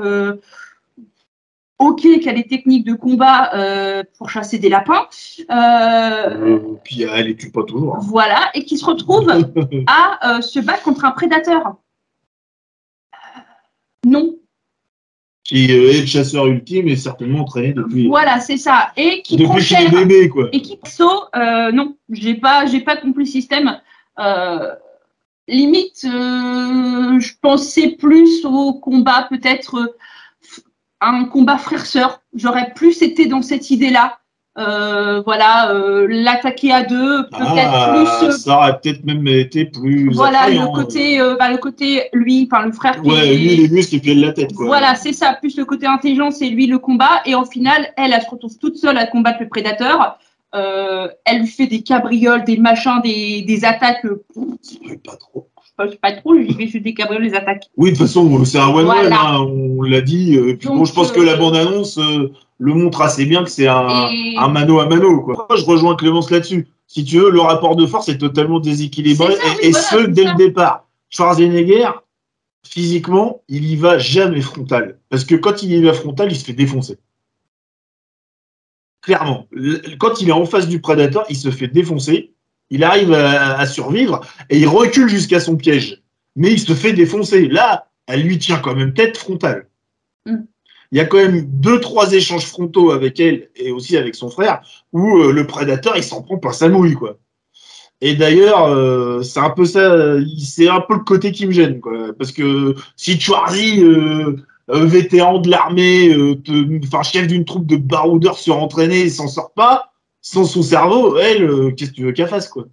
[1.79, 5.07] Ok, qui a des techniques de combat euh, pour chasser des lapins,
[5.51, 7.97] euh, Euh, puis elle les tue pas toujours.
[7.97, 7.99] hein.
[8.01, 9.29] voilà, et qui se retrouve
[9.87, 11.75] à euh, se battre contre un prédateur.
[14.05, 14.35] Non,
[15.43, 18.91] Qui est le chasseur ultime et certainement entraîné depuis, voilà, c'est ça.
[18.97, 19.91] Et qui prend depuis est cher.
[19.91, 20.49] bébé, quoi.
[20.53, 20.79] Et qui
[21.35, 23.79] euh, non, j'ai pas, j'ai pas compris le système.
[25.49, 29.95] Limite, je pensais plus au combat, peut-être
[31.01, 32.21] un combat frère-sœur.
[32.35, 34.17] J'aurais plus été dans cette idée-là.
[34.59, 38.27] Euh, voilà, euh, l'attaquer à deux, peut-être Ah, plus.
[38.27, 40.11] euh, ça aurait peut-être même été plus.
[40.11, 43.55] voilà, le côté, euh, bah, le côté, lui, enfin le frère qui Ouais, est- lui,
[43.55, 44.65] les muscles et puis elle la tête, quoi.
[44.65, 47.21] Voilà, c'est ça, plus le côté intelligence et lui le combat.
[47.27, 50.17] Et au final, elle, elle se retrouve toute seule à combattre le prédateur.
[50.55, 54.05] Euh, elle lui fait des cabrioles, des machins, des, des attaques.
[54.05, 55.49] euh, Ouais, Pas trop.
[55.85, 56.79] Je sais pas trop, j'y vais
[57.19, 57.65] des attaques.
[57.77, 59.21] Oui, de toute façon, c'est un one-one, Voilà.
[59.21, 60.35] hein, on l'a dit.
[60.37, 63.49] euh, Puis bon, je pense que euh, la bande-annonce euh, le montre assez bien que
[63.49, 65.21] c'est un, Et- un mano à mano.
[65.21, 65.47] Quoi.
[65.55, 66.67] Je rejoins Clémence là-dessus.
[66.87, 69.87] Si tu veux, le rapport de force est totalement déséquilibré, ça, et, oui, et voilà,
[69.87, 70.31] ce, dès ça.
[70.31, 70.87] le départ.
[71.09, 71.89] Schwarzenegger,
[72.65, 74.97] physiquement, il y va jamais frontal.
[75.09, 76.97] Parce que quand il y va frontal, il se fait défoncer.
[79.01, 79.47] Clairement.
[79.99, 82.33] Quand il est en face du prédateur, il se fait défoncer.
[82.69, 86.01] Il arrive à, à survivre et il recule jusqu'à son piège.
[86.35, 87.47] Mais il se fait défoncer.
[87.47, 89.67] Là, elle lui tient quand même tête frontale.
[90.25, 90.37] Mm.
[90.91, 94.29] Il y a quand même deux, trois échanges frontaux avec elle et aussi avec son
[94.29, 94.61] frère
[94.93, 97.17] où euh, le prédateur, il s'en prend par sa mouille, quoi.
[97.99, 101.51] Et d'ailleurs, euh, c'est un peu ça, euh, c'est un peu le côté qui me
[101.51, 102.13] gêne, quoi.
[102.17, 104.37] Parce que si Schwarzy, euh,
[104.69, 106.35] euh, vétéran de l'armée, euh,
[106.83, 111.43] enfin chef d'une troupe de baroudeurs surentraînés, il s'en sort pas, sans son cerveau, elle,
[111.43, 112.65] euh, qu'est-ce que tu veux qu'elle fasse, quoi?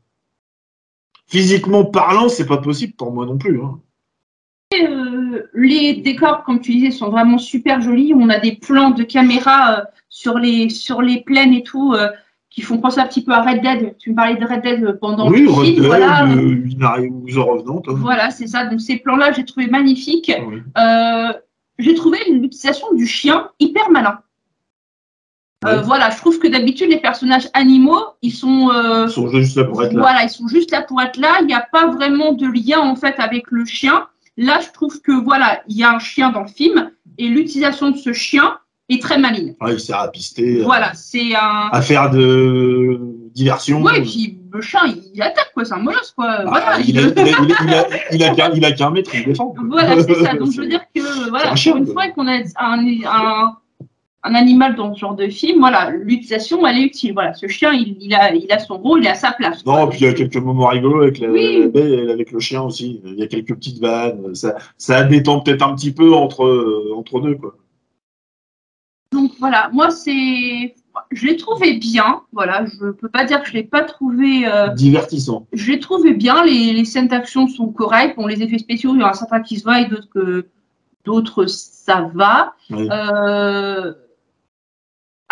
[1.26, 3.60] Physiquement parlant, c'est pas possible pour moi non plus.
[3.62, 3.80] Hein.
[4.74, 8.12] Euh, les décors, comme tu disais, sont vraiment super jolis.
[8.14, 12.08] On a des plans de caméra euh, sur, les, sur les plaines et tout euh,
[12.50, 13.96] qui font penser un petit peu à Red Dead.
[13.98, 15.76] Tu me parlais de Red Dead pendant oui, le Red film.
[15.76, 17.82] Dead, voilà, arrive en revenant.
[17.86, 17.94] hein.
[17.96, 18.66] voilà c'est ça.
[18.66, 20.32] Donc ces plans-là, j'ai trouvé magnifiques.
[20.46, 20.60] Oui.
[21.78, 24.20] J'ai trouvé l'utilisation du chien hyper malin.
[25.66, 29.56] Euh, voilà, je trouve que d'habitude, les personnages animaux, ils sont, euh, Ils sont juste
[29.56, 30.00] là pour être là.
[30.00, 31.38] voilà, ils sont juste là pour être là.
[31.40, 34.06] Il n'y a pas vraiment de lien en fait avec le chien.
[34.36, 37.90] Là, je trouve que voilà, il y a un chien dans le film et l'utilisation
[37.90, 39.54] de ce chien est très maligne.
[39.60, 41.68] Ah, il sert à pister, à- Voilà, c'est un.
[41.72, 43.00] à faire de
[43.34, 43.80] diversion.
[43.82, 44.80] Ouais, et puis le chien,
[45.14, 46.26] il attaque quoi, c'est un molosse quoi.
[46.28, 47.12] Ah, voilà, il, a, il, a,
[48.12, 49.54] il, qu'un- mètre, il défend.
[49.68, 50.34] Voilà, c'est ça.
[50.34, 53.56] Donc je veux dire que voilà, un chien, pour une fois qu'on a un, un,
[54.26, 57.12] un animal dans ce genre de film, voilà, l'utilisation elle est utile.
[57.12, 59.64] Voilà, ce chien, il, il a, il a son rôle, il a sa place.
[59.66, 61.70] Non, puis il y a quelques moments rigolos avec la, Oui.
[61.74, 63.00] la avec le chien aussi.
[63.04, 64.34] Il y a quelques petites vannes.
[64.34, 67.34] Ça, ça détend peut-être un petit peu entre, euh, entre deux.
[67.34, 67.54] Quoi.
[69.12, 70.74] Donc voilà, moi c'est,
[71.12, 72.22] je l'ai trouvé bien.
[72.32, 74.46] Voilà, je peux pas dire que je l'ai pas trouvé.
[74.48, 75.46] euh, Divertissant.
[75.52, 76.44] Je l'ai trouvé bien.
[76.44, 78.16] Les, les scènes d'action sont correctes.
[78.16, 80.46] Bon, les effets spéciaux, il y en a certains qui se voient et d'autres que
[81.04, 82.54] d'autres ça va.
[82.70, 82.88] Oui.
[82.90, 83.92] Euh,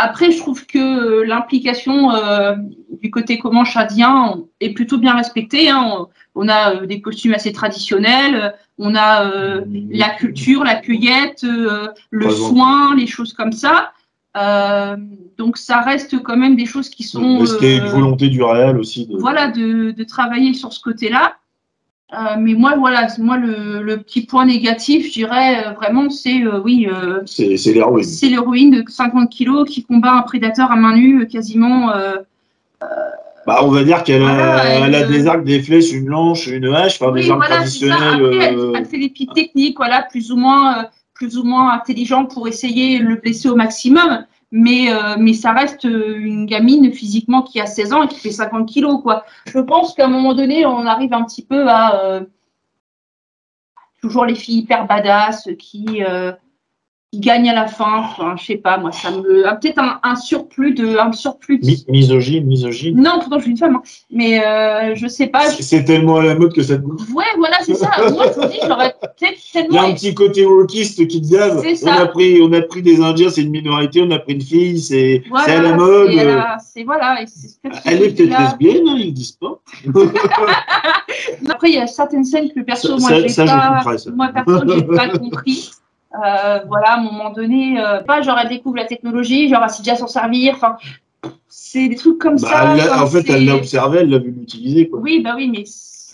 [0.09, 2.55] après, je trouve que l'implication euh,
[3.03, 4.15] du côté comanche-indien
[4.61, 5.71] est plutôt bien respectée.
[5.71, 5.83] hein.
[5.85, 11.45] On, on a euh, des costumes assez traditionnels, on a euh, la culture, la cueillette,
[11.45, 13.93] euh, le soin, les choses comme ça.
[14.37, 14.97] Euh,
[15.37, 17.45] donc, ça reste quand même des choses qui sont.
[17.45, 19.07] C'était une euh, volonté du réel aussi.
[19.07, 19.19] De...
[19.19, 21.37] voilà, de, de travailler sur ce côté-là.
[22.15, 26.43] Euh, mais moi, voilà, moi, le, le petit point négatif, je dirais euh, vraiment, c'est
[26.45, 28.05] euh, oui, euh, C'est c'est l'héroïne.
[28.05, 31.91] c'est l'héroïne de 50 kilos qui combat un prédateur à main nue, quasiment.
[31.95, 32.17] euh,
[33.47, 36.67] Bah, on va dire qu'elle a, elle a des arcs, des flèches, une lance, une
[36.75, 38.25] hache, enfin oui, des armes voilà, traditionnelles.
[38.27, 42.33] Après, elle, elle fait des petites techniques, voilà, plus ou moins, plus ou moins intelligentes
[42.33, 44.25] pour essayer de le blesser au maximum.
[44.53, 48.21] Mais, euh, mais ça reste euh, une gamine physiquement qui a 16 ans et qui
[48.21, 49.25] fait 50 kilos, quoi.
[49.47, 52.21] Je pense qu'à un moment donné, on arrive un petit peu à euh,
[54.03, 56.03] toujours les filles hyper badass qui,
[57.13, 57.99] qui gagnent à la fin.
[57.99, 61.59] Enfin, je sais pas, moi, ça me ah, peut-être un, un surplus de un surplus.
[61.59, 61.67] De...
[61.67, 62.97] Mi- misogyne, misogyne.
[63.01, 63.83] Non, pourtant je suis une femme, hein.
[64.11, 65.41] mais euh, je sais pas.
[65.51, 67.07] C'est c'est tellement à la mode que ça te bouffe.
[67.15, 67.91] Ouais, voilà, c'est ça.
[68.13, 69.83] Moi, je vous dis, j'aurais peut-être Il y a tellement.
[69.83, 71.61] un petit côté wokiste qui te gave.
[71.63, 72.01] C'est On ça.
[72.01, 74.81] a pris, on a pris des Indiens, c'est une minorité, on a pris une fille,
[74.81, 76.11] c'est Voilà, à la mode.
[76.13, 77.19] la- voilà.
[77.85, 79.61] Elle est peut-être lesbienne, hein, ils le disent pas.
[81.51, 83.83] Après, il y a certaines scènes que perso, Ça- moi, j'ai pas,
[84.15, 85.71] moi, perso, j'ai pas compris.
[86.15, 89.71] Euh, voilà, à un moment donné, euh, pas genre elle découvre la technologie, genre elle
[89.71, 90.55] sait déjà s'en servir.
[90.57, 90.77] Enfin,
[91.49, 93.03] c'est des trucs comme Bah, ça.
[93.03, 94.89] en fait, elle l'a observé, elle l'a vu l'utiliser.
[94.89, 94.99] quoi.
[95.01, 95.65] Oui, bah oui, mais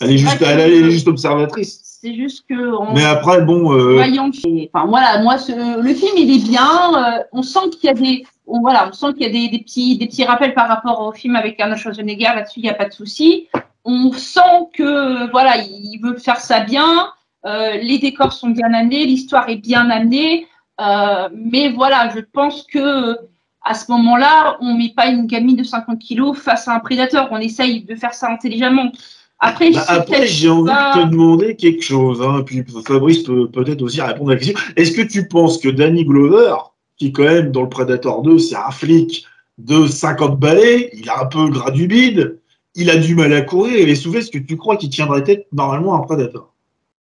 [0.01, 1.81] Elle est juste, elle, est juste observatrice.
[2.01, 4.29] C'est juste que en Mais après, bon, euh, voyant,
[4.73, 6.63] enfin voilà, moi, ce- le film il est bien.
[6.95, 9.49] euh, on sent qu'il y a des, on, voilà, on sent qu'il y a des,
[9.49, 12.29] des petits, des petits rappels par rapport au film avec Arnold Schwarzenegger.
[12.35, 13.47] Là-dessus, il n'y a pas de souci.
[13.83, 14.39] On sent
[14.73, 17.09] que voilà, il veut faire ça bien.
[17.45, 20.47] Euh, les décors sont bien amenés, l'histoire est bien amenée.
[20.81, 23.17] euh, mais voilà, je pense que
[23.61, 27.27] à ce moment-là, on met pas une gamine de 50 kilos face à un prédateur.
[27.31, 28.91] On essaye de faire ça intelligemment.
[29.39, 32.21] Après, bah, après j'ai envie pas- de te demander quelque chose.
[32.21, 34.57] Hein, puis Fabrice peut peut-être aussi répondre à la question.
[34.77, 36.55] Est-ce que tu penses que Danny Glover,
[36.97, 39.25] qui quand même dans le Predator 2, c'est un flic
[39.57, 42.39] de 50 balais, il a un peu le gras du bide,
[42.75, 45.23] il a du mal à courir et les soulever, est-ce que tu crois qu'il tiendrait
[45.23, 46.48] tête normalement à un Predator?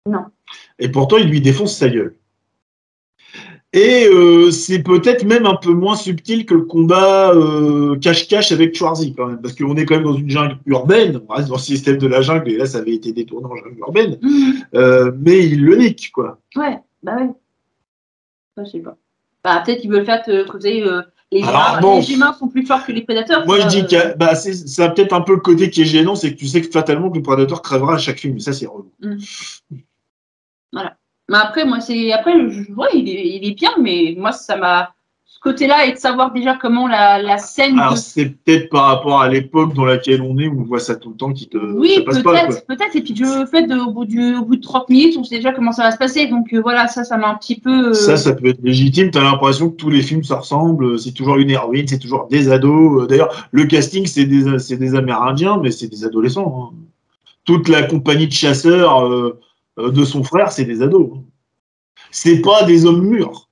[0.07, 0.25] Non.
[0.79, 2.15] Et pourtant, il lui défonce sa gueule.
[3.71, 8.75] Et euh, c'est peut-être même un peu moins subtil que le combat euh, cache-cache avec
[8.75, 11.55] Schwarzy quand même, parce qu'on est quand même dans une jungle urbaine, on reste dans
[11.55, 14.53] le système de la jungle, et là ça avait été détourné en jungle urbaine, Mhm.
[14.73, 16.39] euh, mais il le nique, quoi.
[16.55, 17.29] Ouais, bah ouais.
[18.57, 18.97] Je sais pas.
[19.43, 21.99] Bah, peut-être qu'ils veulent faire te les, Alors, humains, bon.
[21.99, 23.45] les humains sont plus forts que les prédateurs.
[23.45, 25.85] Moi je dis que bah, c'est ça a peut-être un peu le côté qui est
[25.85, 28.39] gênant, c'est que tu sais que fatalement que le prédateur crèvera à chaque film, et
[28.39, 28.91] ça c'est relou.
[30.73, 32.11] Mais après, moi, c'est.
[32.11, 32.71] Après, je...
[32.73, 34.93] ouais, il est, il est bien, mais moi, ça m'a.
[35.31, 37.79] Ce côté-là, et de savoir déjà comment la, la scène.
[37.79, 40.79] Alors de- c'est peut-être par rapport à l'époque dans laquelle on est, où on voit
[40.79, 42.95] ça tout le temps qui te Oui, ça peut-être, peut-être.
[42.95, 45.35] Et puis, le fait de, au, bout du, au bout de 30 minutes, on sait
[45.37, 46.25] déjà comment ça va se passer.
[46.27, 47.89] Donc, euh, voilà, ça, ça m'a un petit peu.
[47.89, 49.11] euh, Ça, ça peut être légitime.
[49.11, 50.99] T'as l'impression que tous les films se ressemblent.
[50.99, 53.03] C'est toujours une héroïne, c'est toujours des ados.
[53.03, 56.71] Euh, D'ailleurs, le casting, c'est des, c'est des Amérindiens, mais c'est des adolescents.
[56.73, 56.75] hein.
[57.45, 59.39] Toute la compagnie de chasseurs euh,
[59.91, 61.09] de son frère, c'est des ados.
[62.11, 63.49] C'est pas des hommes mûrs.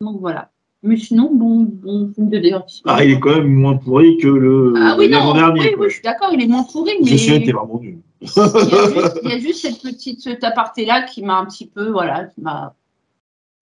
[0.00, 0.50] Donc, voilà.
[0.82, 2.92] Mais sinon, bon, bon film de divertissement.
[2.96, 5.60] Ah, il est quand même moins pourri que le Ah oui, non, l'avant-dernier.
[5.60, 7.10] oui, oui, je suis d'accord, il est moins pourri, mais.
[7.10, 7.98] Ceci était vraiment nul.
[8.22, 11.44] il, y a juste, il y a juste cette petite cet aparté-là qui m'a un
[11.46, 12.74] petit peu, voilà, qui m'a.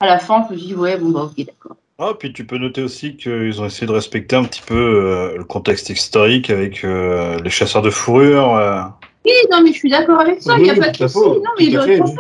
[0.00, 1.76] À la fin, je me dis, ouais, bon, bah, ok, d'accord.
[1.98, 5.36] Ah, puis tu peux noter aussi qu'ils ont essayé de respecter un petit peu euh,
[5.38, 8.54] le contexte historique avec euh, les chasseurs de fourrure.
[8.54, 8.82] euh.
[9.28, 11.18] Oui, non, mais je suis d'accord avec ça, il n'y a pas de souci.
[11.18, 11.70] Non, mais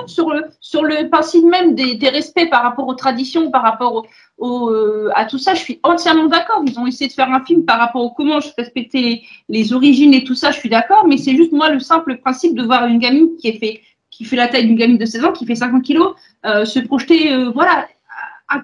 [0.06, 3.94] sur le, sur le principe même des, des respects par rapport aux traditions, par rapport
[3.94, 4.06] au,
[4.38, 6.62] au, euh, à tout ça, je suis entièrement d'accord.
[6.66, 9.72] Ils ont essayé de faire un film par rapport au comment je respectais les, les
[9.72, 12.62] origines et tout ça, je suis d'accord, mais c'est juste moi le simple principe de
[12.62, 15.32] voir une gamine qui est fait qui fait la taille d'une gamine de 16 ans,
[15.32, 17.86] qui fait 50 kilos, euh, se projeter, euh, voilà,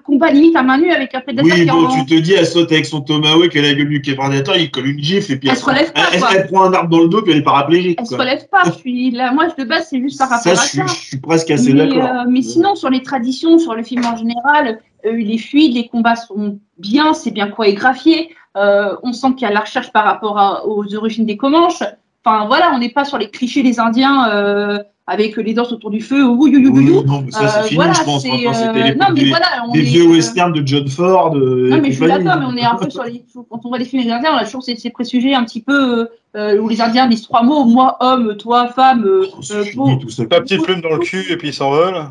[0.03, 2.71] combat limite à main nue avec un prédateur Oui, bon, tu te dis, elle saute
[2.71, 5.55] avec son tomahawk, elle a gueule du prédateur, il colle une gifle et puis Elle
[5.57, 7.97] se relève pas, elle, elle prend un arbre dans le dos puis elle est paraplégique.
[7.99, 8.23] Elle se quoi.
[8.25, 8.63] relève pas.
[8.65, 10.85] Je suis là, moi, de base, c'est juste par rapport Ça, à je suis, ça.
[10.87, 12.03] je suis presque assez d'accord.
[12.03, 15.75] euh, mais sinon, sur les traditions, sur le film en général, euh, il est fluide,
[15.75, 18.35] les combats sont bien, c'est bien chorégraphié.
[18.57, 21.83] Euh, on sent qu'il y a la recherche par rapport à- aux origines des Comanches.
[22.23, 25.91] Enfin, voilà, on n'est pas sur les clichés des Indiens euh, avec les danses autour
[25.91, 26.25] du feu.
[26.25, 28.21] ouh, you, you, you, Oui, non, mais ça, Euh, c'est fini, voilà, je pense.
[28.23, 30.65] c'est, Maintenant, c'était euh, non, mais des, voilà, on des est, vieux euh, westerns de
[30.65, 31.35] John Ford.
[31.35, 33.23] euh, Non, mais je suis d'accord, mais on est un peu sur les.
[33.33, 35.61] Quand on voit des films des Indiens, on a toujours ces, ces préjugés un petit
[35.61, 39.03] peu euh, où les Indiens disent trois mots moi, homme, toi, femme.
[39.05, 40.25] euh, Oh, euh, pour- tout ça.
[40.25, 42.05] Petite plume dans le cul et puis ils s'envolent.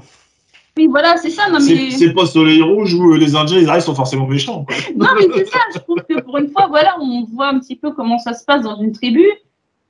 [0.76, 1.48] Oui, voilà, c'est ça.
[1.50, 4.64] Non, mais, c'est pas Soleil Rouge où euh, les Indiens, ils arrivent, sont forcément méchants.
[4.64, 4.74] quoi.
[4.96, 5.58] non, mais c'est ça.
[5.72, 8.44] Je trouve que pour une fois, voilà, on voit un petit peu comment ça se
[8.44, 9.24] passe dans une tribu.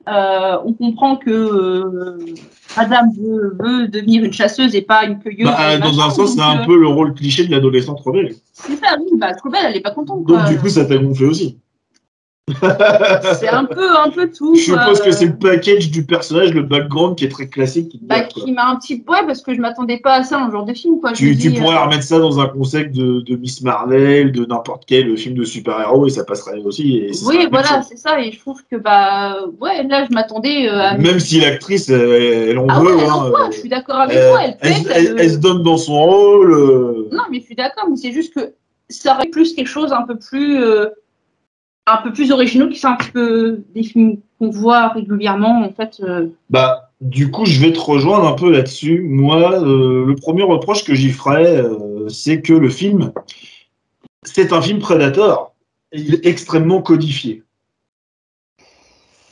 [0.07, 2.19] Euh, on comprend que euh,
[2.77, 5.47] Madame veut, veut devenir une chasseuse et pas une cueilleuse.
[5.47, 8.35] Bah, dans un sens, c'est un euh, peu le rôle cliché de l'adolescente rebelle.
[8.53, 10.25] C'est ça, oui, bah, trop belle, elle est pas contente.
[10.25, 10.49] Donc, quoi.
[10.49, 11.59] du coup, ça t'a gonflé aussi.
[13.41, 14.55] C'est un peu, un peu tout.
[14.55, 17.89] Je suppose que c'est le package du personnage, le background qui est très classique.
[17.91, 18.43] Qui Bah, quoi.
[18.43, 20.75] qui m'a un petit ouais, parce que je m'attendais pas à ça un genre de
[20.75, 21.13] film, quoi.
[21.13, 24.31] Tu, me tu dis, pourrais euh, remettre ça dans un concept de, de Miss Marvel,
[24.33, 26.99] de n'importe quel film de super-héros, et ça passerait aussi.
[26.99, 28.21] Et Oui, voilà, c'est ça.
[28.21, 30.99] Et je trouve que, bah, ouais, là, je m'attendais euh, à.
[30.99, 32.01] Même si l'actrice, elle,
[32.51, 32.95] elle en Ah veut.
[32.95, 35.15] ouais, elle hein, euh, je suis d'accord avec euh, toi, elle elle, pète.
[35.19, 36.53] elle- se donne dans son rôle.
[36.53, 38.53] euh, Non, mais je suis d'accord, mais c'est juste que
[38.91, 40.87] ça aurait plus quelque chose un peu plus, euh,
[41.87, 45.73] un peu plus originaux qui sont un petit peu des films qu'on voit régulièrement en
[45.73, 46.01] fait.
[46.01, 46.29] euh.
[46.51, 49.03] Bah, du coup, je vais te rejoindre un peu là-dessus.
[49.03, 53.13] Moi, euh, le premier reproche que j'y ferais, euh, c'est que le film,
[54.23, 55.55] c'est un film Predator.
[55.93, 57.43] Et il est extrêmement codifié.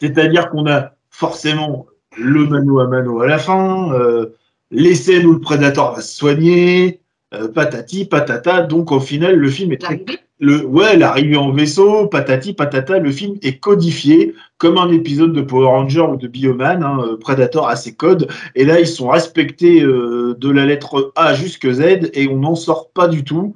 [0.00, 1.86] C'est-à-dire qu'on a forcément
[2.18, 4.36] le mano à mano à la fin, euh,
[4.70, 7.00] les scènes où le Predator va se soigner,
[7.34, 8.62] euh, patati, patata.
[8.62, 10.04] Donc, au final, le film est très
[10.42, 15.40] le ouais l'arrivée en vaisseau patati patata le film est codifié comme un épisode de
[15.40, 19.08] Power Ranger ou de Bioman hein, euh, Predator a ses codes et là ils sont
[19.08, 23.54] respectés euh, de la lettre A jusqu'à Z et on n'en sort pas du tout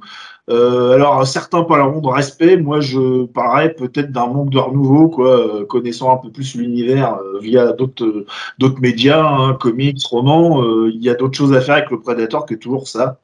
[0.48, 5.40] Euh, alors certains parleront de respect moi je parlerais peut-être d'un manque de renouveau quoi
[5.40, 11.10] euh, connaissant un peu plus l'univers euh, via d'autres médias hein, comics romans il y
[11.10, 13.18] a d'autres choses à faire avec le Predator que toujours ça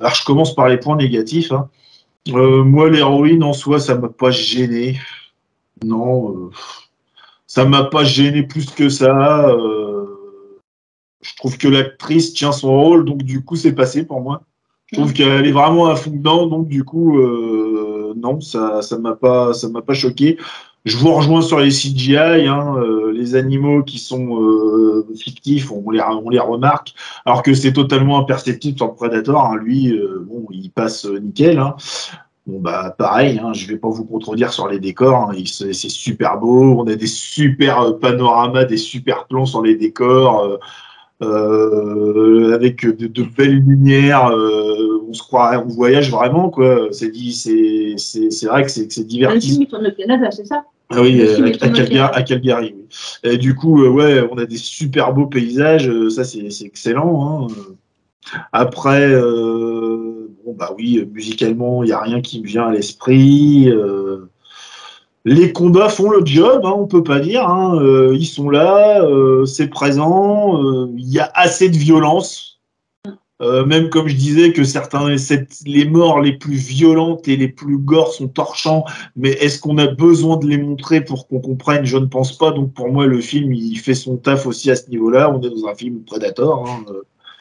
[0.00, 1.52] alors, je commence par les points négatifs.
[1.52, 1.68] hein.
[2.28, 4.98] Moi, l'héroïne en soi, ça m'a pas gêné.
[5.84, 6.50] Non,
[7.46, 9.54] ça m'a pas gêné plus que ça.
[11.34, 14.42] Je trouve que l'actrice tient son rôle, donc du coup, c'est passé pour moi.
[14.86, 18.98] Je trouve qu'elle est vraiment à fond dedans, donc du coup, euh, non, ça, ça
[18.98, 20.38] m'a pas, ça m'a pas choqué.
[20.84, 22.16] Je vous rejoins sur les CGI,
[22.46, 26.94] hein, euh, les animaux qui sont euh, fictifs, on les, on les remarque,
[27.24, 29.44] alors que c'est totalement imperceptible sur le Predator.
[29.46, 29.56] hein.
[29.56, 31.58] lui, bon, il passe nickel.
[31.58, 31.74] hein.
[32.46, 36.38] Bon bah pareil, hein, je vais pas vous contredire sur les décors, hein, c'est super
[36.38, 40.58] beau, on a des super panoramas, des super plans sur les décors, euh,
[41.22, 46.88] euh, avec de, de belles lumières, euh, on se croirait, on voyage vraiment quoi.
[46.90, 49.48] C'est vrai que c'est que c'est Le divertissant.
[49.52, 50.64] film il tourne au Canada, c'est ça?
[50.90, 52.06] Ah oui, euh, à, Calgary, Canada.
[52.14, 52.84] à Calgary, oui.
[53.22, 57.46] Et du coup, ouais, on a des super beaux paysages, ça c'est excellent.
[57.48, 57.54] hein.
[58.52, 63.68] Après, bon bah oui, musicalement, il n'y a rien qui me vient à l'esprit.
[63.70, 64.28] euh,
[65.24, 67.48] les combats font le job, hein, on peut pas dire.
[67.48, 70.62] hein, euh, ils sont là, euh, c'est présent.
[70.62, 72.50] euh, Il y a assez de violence.
[73.40, 75.16] Même comme je disais que certains,
[75.66, 78.84] les morts les plus violentes et les plus gores sont torchants,
[79.16, 81.84] mais est-ce qu'on a besoin de les montrer pour qu'on comprenne?
[81.84, 82.52] Je ne pense pas.
[82.52, 85.30] Donc pour moi, le film, il fait son taf aussi à ce niveau-là.
[85.30, 86.66] On est dans un film Predator.
[86.66, 86.84] hein,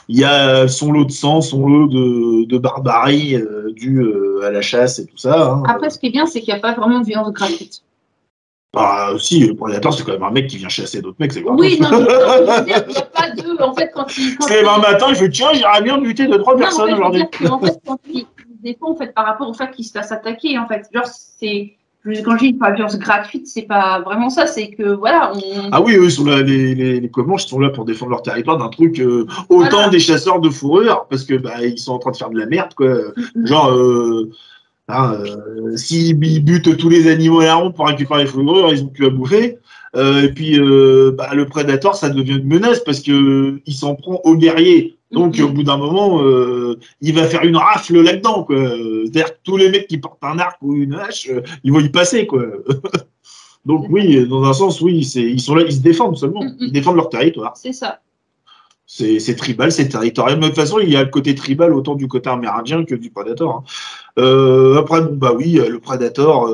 [0.10, 4.42] Il y a son lot de sang, son lot de, de barbarie euh, due euh,
[4.44, 5.52] à la chasse et tout ça.
[5.52, 5.63] hein.
[5.68, 7.82] Après, ce qui est bien, c'est qu'il n'y a pas vraiment de violence gratuite.
[8.74, 11.42] Bah, si, le Predator, c'est quand même un mec qui vient chasser d'autres mecs, c'est
[11.42, 11.56] grave.
[11.60, 13.62] Oui, non, je veux il n'y a pas de.
[13.62, 14.36] En fait, quand il.
[14.36, 16.89] Quand C'est un matin, il fait tiens, j'irais bien buter deux, trois Non, en personnes
[16.89, 17.26] fait, je veux aujourd'hui.
[17.48, 18.26] qu'en fait, quand il,
[18.63, 21.06] des fois, en fait, par rapport au fait qu'il se fasse attaquer, en fait, genre,
[21.06, 21.74] c'est.
[22.06, 25.70] Quand je dis pas violence gratuite, c'est pas vraiment ça, c'est que voilà, on.
[25.72, 28.58] Ah oui, eux, sont là, les, les, les Comanches sont là pour défendre leur territoire
[28.58, 29.89] d'un truc euh, autant Voilà.
[29.89, 32.46] des chasseurs de fourrure, parce que bah, ils sont en train de faire de la
[32.46, 32.94] merde, quoi.
[33.46, 34.30] Genre, euh,
[34.89, 38.84] hein, euh, s'ils butent tous les animaux à la ronde pour récupérer les fourrures, ils
[38.84, 39.58] ont plus à bouffer.
[39.96, 40.60] Et puis,
[41.16, 44.98] bah, le Predator, ça devient une menace parce que il s'en prend aux guerriers.
[45.13, 48.47] Donc, au bout d'un moment, euh, il va faire une rafle là-dedans.
[48.49, 51.80] C'est-à-dire que tous les mecs qui portent un arc ou une hache, euh, ils vont
[51.80, 52.43] y passer, quoi.
[53.65, 56.43] Donc, oui, dans un sens, oui, ils sont là, ils se défendent seulement.
[56.60, 57.54] Ils défendent leur territoire.
[57.56, 57.99] C'est ça.
[58.86, 60.38] C'est, tribal, c'est territorial.
[60.38, 62.95] Mais de toute façon, il y a le côté tribal autant du côté amérindien que
[62.95, 63.56] du Predator.
[63.58, 63.63] hein.
[64.19, 66.52] Euh, après, bon, bah oui, le Predator,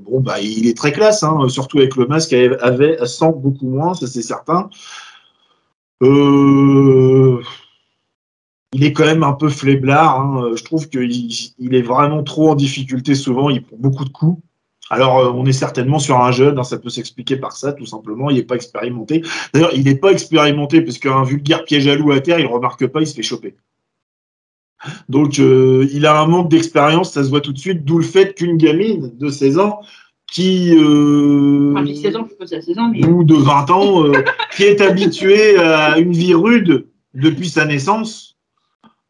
[0.00, 3.68] bon, bah, il est très classe, hein, surtout avec le masque, avait, avait sent beaucoup
[3.68, 4.70] moins, ça c'est certain.
[6.02, 7.42] Euh,
[8.72, 10.20] il est quand même un peu fléblard.
[10.20, 10.50] hein.
[10.54, 11.10] Je trouve qu'il
[11.58, 13.50] il est vraiment trop en difficulté souvent.
[13.50, 14.40] Il prend beaucoup de coups.
[14.90, 17.84] Alors, euh, on est certainement sur un jeune, hein, ça peut s'expliquer par ça, tout
[17.86, 18.30] simplement.
[18.30, 19.22] Il n'est pas expérimenté.
[19.52, 22.50] D'ailleurs, il n'est pas expérimenté parce qu'un vulgaire piège à loup à terre, il ne
[22.50, 23.54] remarque pas, il se fait choper.
[25.08, 28.04] Donc, euh, il a un manque d'expérience, ça se voit tout de suite, d'où le
[28.04, 29.80] fait qu'une gamine de 16 ans
[30.32, 30.74] qui.
[30.76, 33.04] euh, Enfin, j'ai 16 ans, je peux à 16 ans, mais.
[33.06, 34.12] ou de 20 ans, euh,
[34.56, 38.36] qui est habitué à une vie rude depuis sa naissance,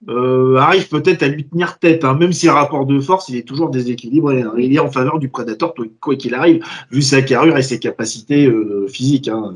[0.09, 3.37] euh, arrive peut-être à lui tenir tête, hein, même si le rapport de force, il
[3.37, 4.43] est toujours déséquilibré.
[4.43, 4.53] hein.
[4.57, 8.47] Il est en faveur du prédateur, quoi qu'il arrive, vu sa carrure et ses capacités
[8.47, 9.29] euh, physiques.
[9.29, 9.53] hein.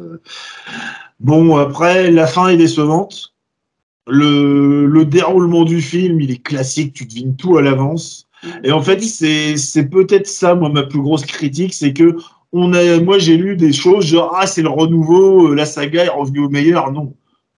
[1.20, 3.34] Bon, après, la fin est décevante.
[4.08, 8.26] Le, le déroulement du film, il est classique, tu devines tout à l'avance.
[8.64, 12.16] Et en fait, c'est peut-être ça, moi, ma plus grosse critique, c'est que
[12.52, 16.04] on a, moi, j'ai lu des choses genre ah c'est le renouveau, euh, la saga
[16.04, 16.92] est revenue au meilleur.
[16.92, 17.14] Non,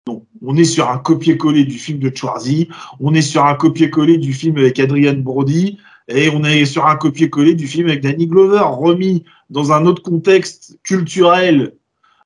[0.07, 2.68] non, on est sur un copier-coller du film de Schwarzy,
[3.01, 5.78] on est sur un copier-coller du film avec Adrian Brody,
[6.09, 10.03] et on est sur un copier-coller du film avec Danny Glover, remis dans un autre
[10.03, 11.72] contexte culturel,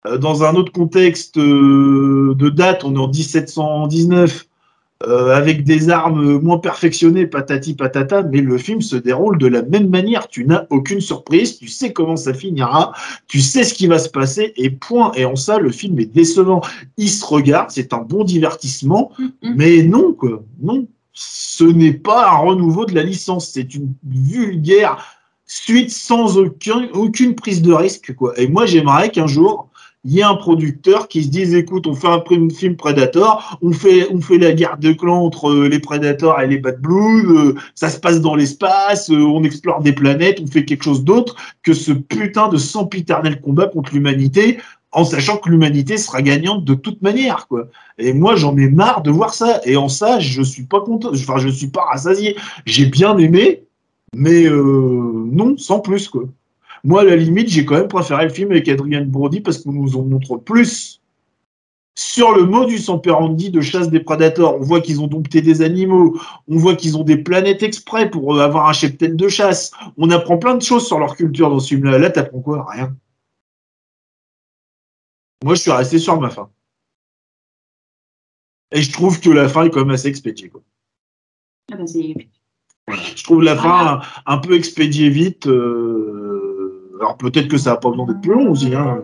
[0.06, 2.84] euh, dans un autre contexte euh, de date.
[2.84, 4.46] On est en 1719.
[5.06, 9.62] Euh, avec des armes moins perfectionnées, patati patata, mais le film se déroule de la
[9.62, 10.28] même manière.
[10.28, 12.92] Tu n'as aucune surprise, tu sais comment ça finira,
[13.28, 15.12] tu sais ce qui va se passer, et point.
[15.14, 16.62] Et en ça, le film est décevant.
[16.96, 20.86] Il se regarde, c'est un bon divertissement, Mm, mais non, quoi, non.
[21.12, 25.04] Ce n'est pas un renouveau de la licence, c'est une vulgaire
[25.46, 28.38] suite sans aucun, aucune prise de risque, quoi.
[28.38, 29.67] Et moi, j'aimerais qu'un jour,
[30.08, 33.72] il y ait un producteur qui se dise, écoute, on fait un film Predator, on
[33.72, 37.90] fait, la guerre de clans entre euh, les Predators et les Bad Blues, euh, ça
[37.90, 41.74] se passe dans l'espace, euh, on explore des planètes, on fait quelque chose d'autre que
[41.74, 44.56] ce putain de sempiternel combat contre l'humanité,
[44.92, 47.68] en sachant que l'humanité sera gagnante de toute manière, quoi.
[47.98, 49.60] Et moi, j'en ai marre de voir ça.
[49.66, 51.10] Et en ça, je suis pas content.
[51.12, 52.34] Enfin, je suis pas rassasié.
[52.64, 53.64] J'ai bien aimé,
[54.16, 56.24] mais non, sans plus, quoi.
[56.84, 59.72] Moi, à la limite, j'ai quand même préféré le film avec Adrian Brody parce qu'on
[59.72, 61.00] nous en montre plus
[61.96, 64.54] sur le modus operandi de chasse des prédateurs.
[64.54, 66.16] On voit qu'ils ont dompté des animaux,
[66.46, 69.72] on voit qu'ils ont des planètes exprès pour euh, avoir un cheptel de chasse.
[69.96, 71.98] On apprend plein de choses sur leur culture dans ce film-là.
[71.98, 72.64] Là, t'apprends quoi?
[72.70, 72.94] Rien.
[75.44, 76.48] Moi, je suis resté sur ma fin.
[78.70, 80.50] Et je trouve que la fin est quand même assez expédiée.
[80.50, 80.60] Quoi.
[81.72, 82.14] Ah bah, c'est-
[83.16, 84.00] Je trouve la Voilà.
[84.02, 85.46] fin un peu expédiée vite.
[85.46, 86.17] euh,
[87.00, 89.02] Alors peut-être que ça n'a pas besoin d'être plus long aussi, hein,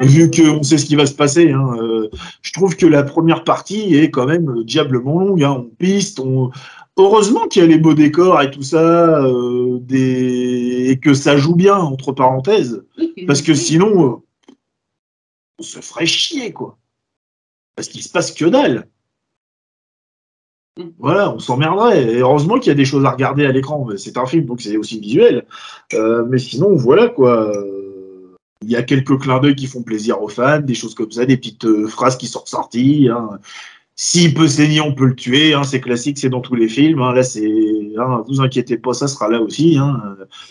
[0.00, 1.52] vu qu'on sait ce qui va se passer.
[1.52, 2.08] hein, euh,
[2.42, 5.42] Je trouve que la première partie est quand même diablement longue.
[5.44, 6.50] hein, On piste, on...
[6.96, 11.54] heureusement qu'il y a les beaux décors et tout ça, euh, et que ça joue
[11.54, 12.82] bien, entre parenthèses.
[13.26, 14.16] Parce que sinon, euh,
[15.58, 16.76] on se ferait chier, quoi.
[17.76, 18.88] Parce qu'il se passe que dalle.
[20.98, 22.14] Voilà, on s'emmerderait.
[22.14, 23.86] Et heureusement qu'il y a des choses à regarder à l'écran.
[23.96, 25.46] C'est un film, donc c'est aussi visuel.
[25.94, 27.52] Euh, mais sinon, voilà, quoi.
[28.62, 31.24] Il y a quelques clins d'œil qui font plaisir aux fans, des choses comme ça,
[31.24, 33.08] des petites euh, phrases qui sont ressorties.
[33.08, 33.38] hein.
[34.00, 35.54] S'il peut saigner, on peut le tuer.
[35.54, 37.00] hein, c'est classique, c'est dans tous les films.
[37.02, 37.12] hein.
[37.12, 37.44] Là, c'est.
[37.98, 39.76] Hein, vous inquiétez pas, ça sera là aussi.
[39.76, 40.00] Hein.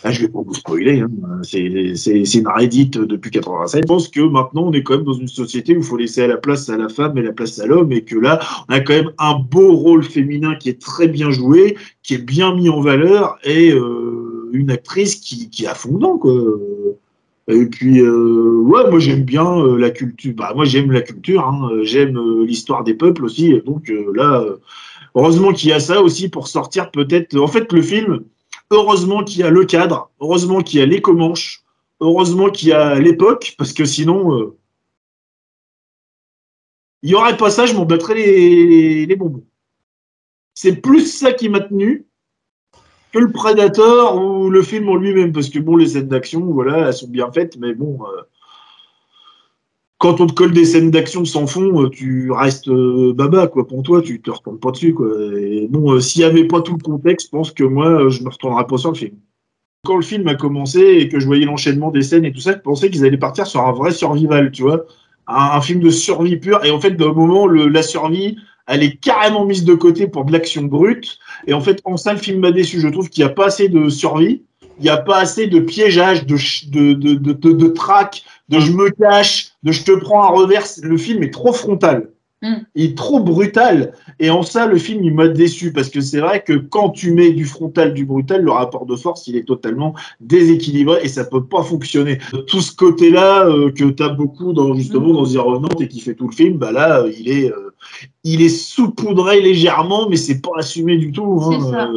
[0.04, 1.00] Là, je vais pas vous spoiler.
[1.00, 1.10] Hein.
[1.44, 1.62] C'est
[2.36, 3.84] une Reddit depuis 87.
[3.84, 6.28] Je pense que maintenant, on est quand même dans une société où il faut laisser
[6.28, 8.82] la place à la femme et la place à l'homme, et que là, on a
[8.82, 12.68] quand même un beau rôle féminin qui est très bien joué, qui est bien mis
[12.68, 16.34] en valeur, et euh, une actrice qui, qui est à fond quoi.
[17.48, 20.34] Et puis, euh, ouais, moi j'aime bien euh, la culture.
[20.36, 21.70] Bah, moi j'aime la culture, hein.
[21.84, 23.62] j'aime euh, l'histoire des peuples aussi.
[23.66, 24.58] Donc euh, là, euh,
[25.16, 27.38] heureusement qu'il y a ça aussi pour sortir peut-être.
[27.38, 28.26] En fait, le film,
[28.70, 31.64] heureusement qu'il y a le cadre, heureusement qu'il y a les Comanches,
[32.02, 34.58] heureusement qu'il y a l'époque, parce que sinon, euh,
[37.02, 39.46] il y aurait pas ça, je m'en battrais les, les bonbons.
[40.54, 42.07] C'est plus ça qui m'a tenu
[43.20, 46.94] le Predator ou le film en lui-même, parce que bon, les scènes d'action, voilà, elles
[46.94, 48.22] sont bien faites, mais bon, euh,
[49.98, 53.68] quand on te colle des scènes d'action sans fond, euh, tu restes euh, baba, quoi,
[53.68, 55.08] pour toi, tu te retournes pas dessus, quoi.
[55.36, 58.30] Et bon, s'il y avait pas tout le contexte, je pense que moi, je me
[58.30, 59.16] retournerais pas sur le film.
[59.86, 62.54] Quand le film a commencé et que je voyais l'enchaînement des scènes et tout ça,
[62.54, 64.86] je pensais qu'ils allaient partir sur un vrai survival, tu vois,
[65.28, 68.38] un, film de survie pure, et en fait, d'un moment, la survie,
[68.68, 72.14] elle est carrément mise de côté pour de l'action brute, et en fait, en ça,
[72.14, 72.80] le film m'a déçu.
[72.80, 74.44] Je trouve qu'il n'y a pas assez de survie,
[74.80, 76.38] il n'y a pas assez de piégeage, de,
[76.70, 80.80] de, de, de, de, traque, de je me cache, de je te prends un reverse.
[80.84, 82.10] Le film est trop frontal.
[82.44, 82.54] Mm.
[82.76, 83.94] Il est trop brutal.
[84.20, 87.12] Et en ça, le film, il m'a déçu parce que c'est vrai que quand tu
[87.12, 91.26] mets du frontal, du brutal, le rapport de force, il est totalement déséquilibré et ça
[91.26, 92.20] peut pas fonctionner.
[92.46, 96.00] Tout ce côté-là euh, que tu as beaucoup dans, justement dans The Revenant et qui
[96.00, 97.67] fait tout le film, bah là, euh, il est, euh,
[98.24, 101.40] il est saupoudré légèrement, mais c'est pas assumé du tout.
[101.42, 101.72] hein.
[101.72, 101.90] Ça.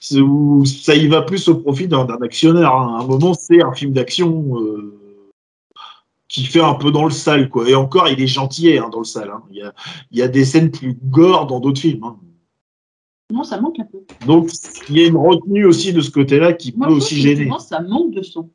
[0.00, 2.72] C'est où ça y va plus au profit d'un actionnaire.
[2.74, 2.96] hein.
[2.98, 4.98] À un moment, c'est un film d'action euh,
[6.28, 7.68] qui fait un peu dans le sale, quoi.
[7.68, 9.30] Et encore, il est gentil hein, dans le sale.
[9.50, 9.72] Il, y a,
[10.10, 12.04] il y a des scènes plus gore dans d'autres films.
[13.32, 13.98] Non, ça manque un peu.
[14.26, 14.50] Donc,
[14.90, 17.48] il y a une retenue aussi de ce côté-là qui Moi, peut aussi gêner.
[17.60, 18.50] ça manque de son.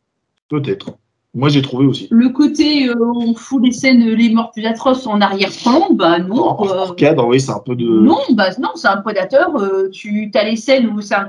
[0.49, 0.91] Peut-être.
[1.37, 2.07] Moi, j'ai trouvé aussi.
[2.09, 6.37] Le côté, euh, on fout les scènes les morts plus atroces en arrière-plan, bah non.
[6.37, 6.75] Hors quoi.
[6.75, 7.85] hors cadre, oui, c'est un peu de.
[7.85, 9.55] Non, bah non, c'est un prédateur.
[9.55, 11.27] euh, tu as les scènes où c'est un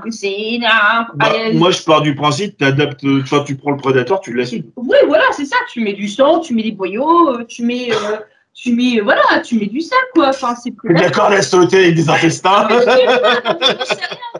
[1.13, 4.39] Bah, euh, moi, je pars du principe, t'adaptes, enfin, tu prends le prédateur, tu le
[4.39, 4.51] laisses.
[4.77, 5.57] Oui, voilà, c'est ça.
[5.71, 8.17] Tu mets du sang, tu mets des boyaux, euh, tu mets, euh,
[8.55, 10.29] tu mets, euh, voilà, tu mets du sel, quoi.
[10.29, 10.73] Enfin, c'est.
[10.91, 12.67] D'accord, laisse sauter avec des intestins.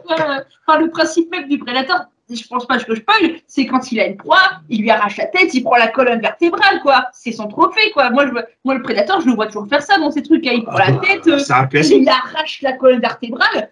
[0.08, 2.06] Enfin, le principe même du prédateur,
[2.36, 5.16] je pense pas que je spoil, c'est quand il a une proie, il lui arrache
[5.16, 7.06] la tête, il prend la colonne vertébrale, quoi.
[7.12, 8.10] C'est son trophée, quoi.
[8.10, 8.32] Moi, je,
[8.64, 10.46] moi, le prédateur, je le vois toujours faire ça dans ces trucs.
[10.46, 10.52] hein.
[10.54, 11.98] Il prend la tête, euh, c'est un classique.
[12.02, 13.70] il arrache la colonne vertébrale,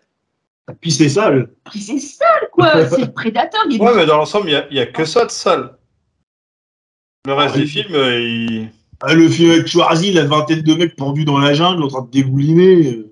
[0.80, 1.50] Puis c'est sale.
[1.70, 2.86] puis c'est sale, quoi.
[2.88, 3.60] C'est le prédateur.
[3.70, 5.74] Il Ouais, mais dans l'ensemble, il n'y a, que ça de sale.
[7.26, 8.68] Le reste des films, euh, il...
[9.00, 12.02] Ah, le film avec Schwarzy, la vingtaine de mecs pendus dans la jungle en train
[12.02, 13.04] de dégouliner.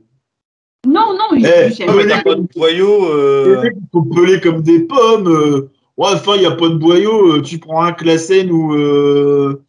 [0.86, 0.92] Euh.
[0.92, 3.06] Non, non, il Eh, ah, mais T'as pas de boyau.
[3.08, 5.28] Les euh, mecs, sont pelés comme des pommes.
[5.28, 5.70] euh.
[5.96, 7.36] Ouais, enfin, il n'y a pas de boyau.
[7.36, 7.92] euh, Tu prends un
[8.74, 9.62] euh,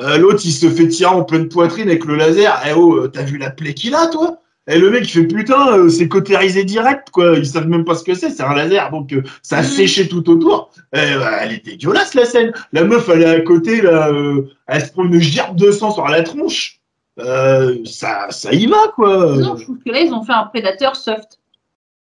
[0.00, 2.60] euh, l'autre, il se fait tirer en pleine poitrine avec le laser.
[2.68, 4.38] Eh oh, euh, t'as vu la plaie qu'il a, toi?
[4.68, 7.34] Et le mec, il fait putain, euh, c'est cautérisé direct, quoi.
[7.36, 8.90] Ils savent même pas ce que c'est, c'est un laser.
[8.90, 9.68] Donc, euh, ça a Mhm.
[9.68, 10.70] séché tout autour.
[10.94, 12.52] Eh, bah, elle est dégueulasse, la scène.
[12.72, 14.08] La meuf, elle est à côté, là.
[14.10, 16.79] euh, elle se prend une gerbe de sang sur la tronche.
[17.18, 19.36] Euh, ça, ça y va, quoi.
[19.36, 21.38] Non, je trouve que là, ils ont fait un prédateur soft.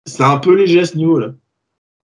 [0.06, 1.30] C'est un peu léger à ce niveau-là.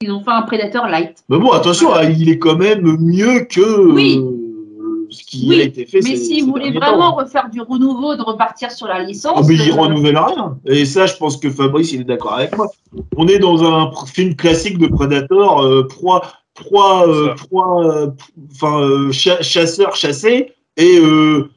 [0.01, 1.23] Ils ont fait un prédateur light.
[1.29, 4.17] Mais bon, attention, hein, il est quand même mieux que Oui.
[4.19, 5.99] euh, ce qui Oui, a été fait.
[6.03, 7.17] Mais ces- si ces vous voulez derniers vraiment temps.
[7.23, 9.47] refaire du renouveau, de repartir sur la Ah, licence.
[9.47, 10.57] mais il euh, renouvelle rien.
[10.65, 12.67] Et ça, je pense que Fabrice, il est d'accord avec moi.
[13.15, 16.21] On est dans un film classique de Predator, euh, proie,
[16.53, 18.13] proie, euh, proie,
[18.51, 21.49] enfin, chasseur, chassé, et euh,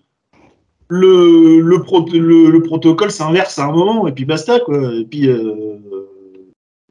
[0.89, 4.95] le, le, pro- le, le protocole s'inverse à un moment, et puis basta, quoi.
[4.95, 5.77] Et puis, euh,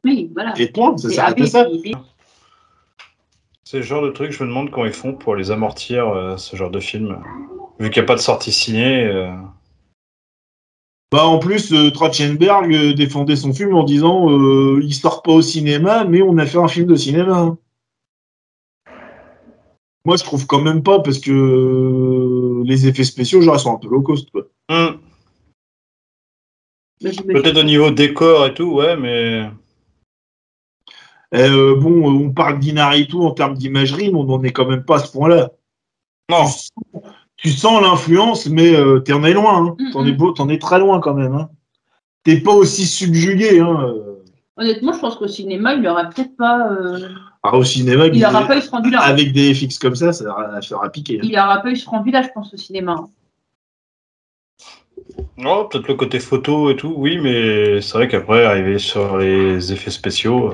[0.04, 0.54] Oui, voilà.
[0.58, 1.66] et point, ça s'arrête à ça.
[3.64, 6.36] C'est le genre de truc, je me demande comment ils font pour les amortir, euh,
[6.38, 7.18] ce genre de film.
[7.78, 9.04] Vu qu'il n'y a pas de sortie ciné.
[9.04, 9.30] euh,
[11.12, 15.42] Bah en plus, euh, Trachtenberg défendait son film en disant euh, il sort pas au
[15.42, 17.38] cinéma, mais on a fait un film de cinéma.
[17.38, 17.58] hein.
[20.06, 23.74] Moi, je trouve quand même pas parce que euh, les effets spéciaux, genre, ils sont
[23.74, 24.30] un peu low cost.
[24.30, 24.42] Quoi.
[24.68, 24.98] hmm,
[27.00, 29.48] Peut-être au niveau décor et tout, ouais, mais.
[31.32, 34.66] Et, euh, bon, euh, on parle d'Inaritu en termes d'imagerie, mais on n'en est quand
[34.66, 35.50] même pas à ce point-là.
[36.30, 36.44] Non,
[37.36, 39.66] Tu sens, l'influence, mais euh, t'en es loin.
[39.68, 39.76] Hein.
[39.78, 40.08] Mm, T'en mm.
[40.08, 41.34] es, beau- t'en es très loin quand même.
[41.34, 41.50] Hein.
[42.24, 43.60] T'es pas aussi subjugué.
[43.60, 43.80] Hein.
[43.84, 44.24] euh.
[44.56, 46.72] Honnêtement, je pense qu'au cinéma, il n'aurait peut-être pas.
[46.72, 47.08] euh,
[47.54, 49.00] Au cinéma, Il n'aura pas eu ce rendu-là.
[49.00, 50.24] avec des FX comme ça, ça
[50.62, 51.16] fera piquer.
[51.18, 51.22] hein.
[51.24, 53.08] Il n'aura pas eu ce rendu-là, je pense, au cinéma.
[55.44, 59.72] Oh, peut-être le côté photo et tout, oui, mais c'est vrai qu'après, arriver sur les
[59.72, 60.52] effets spéciaux.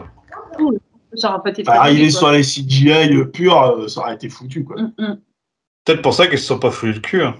[0.60, 0.78] euh,
[1.14, 4.64] Ça n'aura pas été très Arriver sur les CGI purs, euh, ça aurait été foutu.
[4.64, 4.76] Quoi.
[4.76, 4.84] quoi.
[4.84, 5.18] Mm, mm.
[5.84, 7.22] Peut-être pour ça qu'ils se sont pas foulés le cul.
[7.22, 7.34] hein.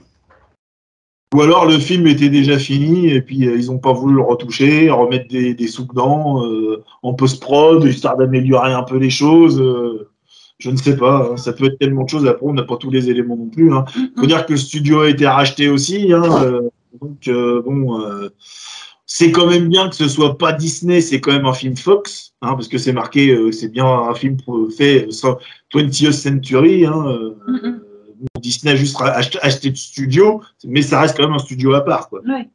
[1.33, 4.23] Ou alors le film était déjà fini et puis euh, ils n'ont pas voulu le
[4.23, 9.61] retoucher, remettre des, des sous dedans euh, en post-prod, histoire d'améliorer un peu les choses.
[9.61, 10.09] euh,
[10.59, 12.27] je ne sais pas, hein, ça peut être tellement de choses.
[12.27, 13.67] Après, on n'a pas tous les éléments non plus.
[13.67, 16.13] Il Mm, faut dire que le studio a été racheté aussi.
[16.13, 16.61] hein, euh,
[17.03, 18.29] donc, euh, bon, euh,
[19.05, 22.35] c'est quand même bien que ce soit pas Disney, c'est quand même un film Fox,
[22.41, 24.37] hein, parce que c'est marqué, euh, c'est bien un film
[24.77, 25.37] fait euh, sans
[25.75, 26.87] 20th Century.
[26.87, 27.81] Hein, euh, Mm, mm.
[28.41, 32.09] Disney a juste acheté, de studio, mais ça reste quand même un studio à part.
[32.09, 32.21] Quoi.
[32.23, 32.49] Ouais.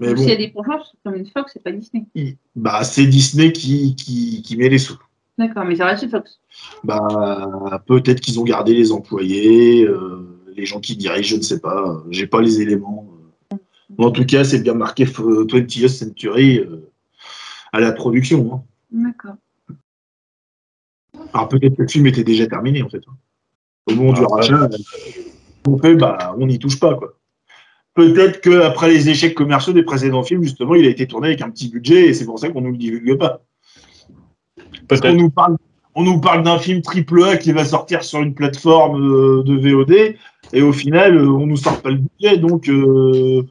[0.00, 2.04] Mais bon, S'il y a des c'est comme une Fox, c'est pas Disney.
[2.14, 4.98] il- bah, c'est Disney qui, qui, qui met les sous.
[5.38, 6.40] D'accord, mais ça reste Fox.
[6.84, 11.60] Bah, peut-être qu'ils ont gardé les employés, euh, les gens qui dirigent, je ne sais
[11.60, 12.02] pas.
[12.10, 13.08] J'ai pas les éléments.
[13.98, 16.90] Mais en tout cas, c'est bien marqué euh, 20th Century euh,
[17.72, 18.54] à la production.
[18.54, 18.62] hein.
[18.90, 19.36] D'accord.
[21.34, 23.02] Alors peut-être que le film était déjà terminé en fait.
[23.86, 24.68] Au moment du Ah, rachat, euh,
[25.66, 27.14] on fait, bah, on n'y touche pas quoi.
[27.94, 31.50] Peut-être qu'après les échecs commerciaux des précédents films, justement, il a été tourné avec un
[31.50, 33.42] petit budget et c'est pour ça qu'on ne nous le divulgue pas.
[34.88, 35.56] Parce qu'on nous parle,
[35.94, 39.54] on nous parle d'un film triple A qui va sortir sur une plateforme euh, de
[39.54, 40.16] VOD
[40.52, 42.36] et au final, euh, on nous sort pas le budget.
[42.36, 43.42] Donc, euh,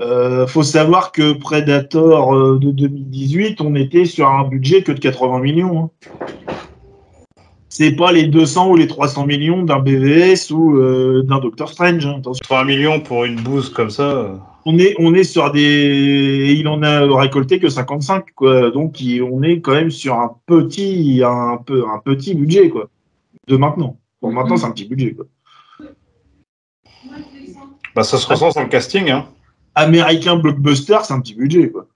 [0.00, 5.40] euh, faut savoir que Predator de 2018, on était sur un budget que de 80
[5.40, 5.78] millions.
[5.84, 5.90] hein.
[7.78, 12.04] C'est pas les 200 ou les 300 millions d'un BVS ou euh, d'un Doctor Strange.
[12.06, 12.40] hein, attention.
[12.42, 14.34] 3 millions pour une bouse comme ça.
[14.66, 16.56] On est, on est sur des.
[16.58, 18.72] Il en a récolté que 55, quoi.
[18.72, 22.88] Donc, il- on est quand même sur un petit, un peu, un petit budget, quoi.
[23.46, 23.96] De maintenant.
[24.20, 25.26] Pour maintenant, c'est un petit budget, quoi.
[27.94, 29.08] Bah, ça se ressent sur le casting.
[29.08, 29.26] Hein.
[29.76, 31.86] Américain blockbuster, c'est un petit budget, quoi.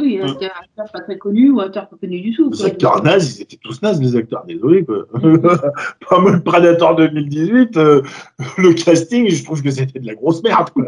[0.00, 0.28] Oui, Hum.
[0.28, 2.50] acteur, acteur pas très connu ou acteur pas connu du tout.
[2.50, 2.66] Les quoi.
[2.66, 5.06] acteurs nazes, ils étaient tous nazes, les acteurs, désolé, quoi.
[6.10, 8.02] Pas mal Predator 2018, euh,
[8.58, 10.86] le casting, je trouve que c'était de la grosse merde, quoi.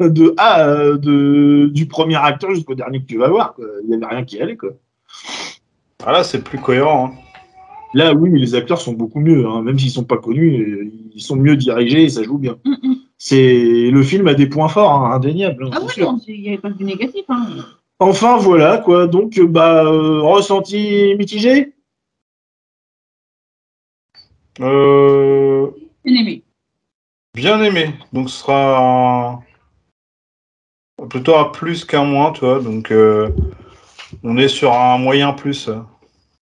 [0.08, 3.64] De A, euh, de, du premier acteur jusqu'au dernier que tu vas voir, quoi.
[3.82, 4.70] Il n'y avait rien qui allait, quoi.
[6.04, 7.12] Ah là, c'est plus cohérent.
[7.14, 7.18] hein.
[7.94, 11.36] Là, oui, les acteurs sont beaucoup mieux, hein, même s'ils sont pas connus, ils sont
[11.36, 12.56] mieux dirigés et ça joue bien.
[12.66, 12.94] Mm, mm.
[13.16, 15.64] C'est le film a des points forts, hein, indéniables.
[15.64, 17.24] hein, Ah oui, il n'y avait pas que du négatif.
[17.30, 17.46] Hein.
[17.98, 19.06] Enfin, voilà quoi.
[19.06, 21.72] Donc, euh, bah, euh, ressenti mitigé?
[24.60, 25.68] Euh,
[26.04, 26.42] Bien aimé.
[27.34, 27.90] bien aimé.
[28.12, 29.42] Donc ce sera
[30.98, 32.60] un- plutôt un plus qu'un moins, tu vois.
[32.60, 33.28] Donc euh,
[34.22, 35.68] on est sur un moyen plus.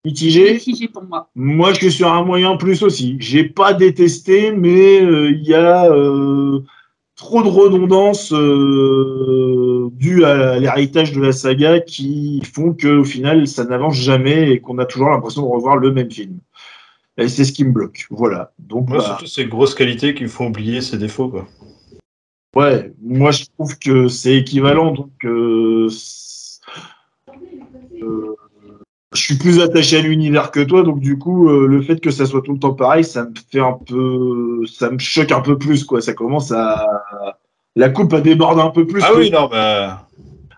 [0.05, 0.55] Mitigé?
[0.55, 1.29] Mitigé pour moi.
[1.35, 3.17] Moi, je suis sur un moyen plus aussi.
[3.19, 5.91] J'ai pas détesté, mais il y a,
[7.17, 13.65] trop de redondance euh, due à l'héritage de la saga qui font qu'au final, ça
[13.65, 16.39] n'avance jamais et qu'on a toujours l'impression de revoir le même film.
[17.17, 18.07] Et c'est ce qui me bloque.
[18.11, 18.53] Voilà.
[18.59, 21.29] Donc, Moi, bah, surtout ces grosses qualités qui me font oublier ses défauts.
[21.29, 21.47] Quoi.
[22.57, 24.93] ouais, moi je trouve que c'est équivalent.
[24.93, 25.89] Donc, euh,
[28.03, 28.34] euh,
[29.15, 32.11] je suis plus attaché à l'univers que toi, donc du coup, euh, le fait que
[32.11, 35.41] ça soit tout le temps pareil, ça me fait un peu, ça me choque un
[35.41, 36.01] peu plus, quoi.
[36.01, 36.87] Ça commence à,
[37.77, 39.03] la coupe à déborder un peu plus.
[39.05, 40.09] Ah que- oui, non, bah.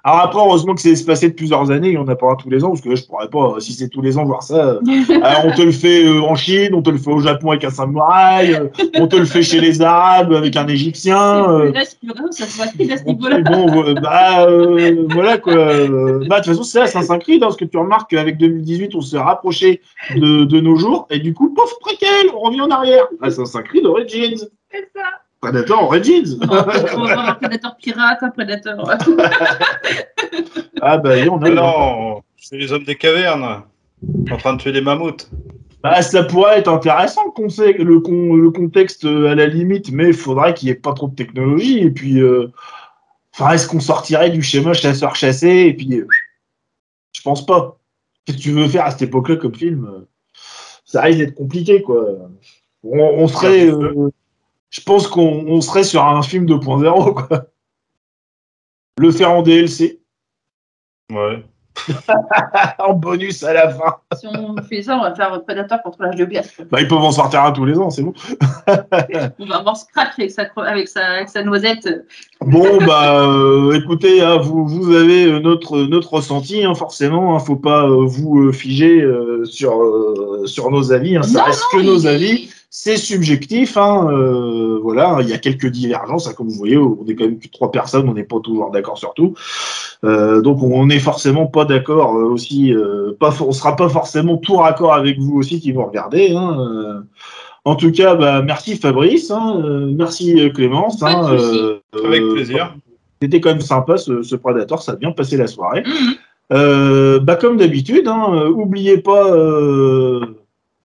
[0.09, 2.37] Alors après, heureusement que c'est espacé de plusieurs années, il n'y en a pas un
[2.37, 4.45] tous les ans, parce que là, je pourrais pas, si c'est tous les ans, voir
[4.45, 4.55] ça.
[4.55, 4.81] euh,
[5.25, 7.65] alors, on te le fait euh, en Chine, on te le fait au Japon avec
[7.65, 8.69] un samouraï, euh,
[9.01, 11.51] on te le fait chez les Arabes avec un Égyptien.
[11.51, 11.85] euh, Là,
[12.31, 13.41] ça se voit très à ce bon, niveau-là.
[13.41, 15.55] bon, euh, bah, euh, voilà quoi.
[15.55, 18.95] Euh, Bah, de toute façon, c'est Assassin's Creed, hein, parce que tu remarques qu'avec 2018,
[18.95, 19.81] on s'est rapproché
[20.15, 23.07] de, de nos jours, et du coup, pof, préquel, on revient en arrière.
[23.21, 24.47] Assassin's Creed Origins.
[24.71, 25.03] C'est ça.
[25.51, 26.39] Predator Origins.
[26.43, 28.77] On va avoir un prédateur pirate, un prédateur.
[30.81, 31.47] ah, bah, en a.
[31.47, 33.63] Ah non, c'est les hommes des cavernes.
[34.31, 35.31] En train de tuer des mammouths.
[35.83, 40.15] Bah, ça pourrait être intéressant le, con- le contexte euh, à la limite, mais il
[40.15, 41.79] faudrait qu'il n'y ait pas trop de technologie.
[41.79, 42.49] Et puis, euh,
[43.33, 46.07] enfin, est-ce qu'on sortirait du schéma chasseur-chassé Et puis, euh,
[47.13, 47.79] je pense pas.
[48.25, 49.89] Qu'est-ce que tu veux faire à cette époque-là comme film?
[50.85, 52.05] Ça risque d'être compliqué, quoi.
[52.85, 54.11] On, on serait, euh,
[54.71, 57.47] je pense qu'on on serait sur un film 2.0, quoi.
[58.99, 60.01] Le faire en DLC,
[61.13, 61.45] Ouais.
[62.79, 63.97] en bonus à la fin.
[64.19, 66.51] si on fait ça, on va faire prédateur contre l'âge de glace.
[66.71, 68.15] Bah, ils peuvent en sortir un tous les ans, c'est bon.
[69.39, 71.87] On va avoir Scratch avec sa, cro- avec sa, avec sa noisette.
[72.41, 77.33] Bon, bah, euh, écoutez, hein, vous, vous avez euh, notre, notre ressenti, hein, forcément.
[77.37, 81.17] Il ne faut pas euh, vous euh, figer euh, sur, euh, sur nos avis.
[81.19, 82.51] hein, ça Non, reste non, que nos avis.
[82.71, 83.77] C'est subjectif.
[83.77, 86.29] Hein, euh, voilà, il y a quelques divergences.
[86.29, 88.09] hein, comme vous voyez, on est quand même que trois personnes.
[88.09, 89.35] On n'est pas toujours d'accord sur tout.
[90.05, 92.75] Euh, donc, on n'est forcément pas d'accord euh, aussi.
[92.75, 96.33] euh, pas, on sera pas forcément tout raccord avec vous aussi qui nous regardez.
[96.33, 97.01] Hein, euh.
[97.65, 101.03] En tout cas, bah, merci Fabrice, hein, euh, merci euh, Clémence.
[101.03, 101.61] Hein, souci.
[102.05, 102.77] Avec euh, plaisir.
[103.21, 105.83] c'était quand même sympa ce, ce Predator, ça a bien passé la soirée.
[105.85, 106.15] Mhm.
[106.53, 110.36] Euh, bah comme d'habitude, hein, euh, oubliez pas euh,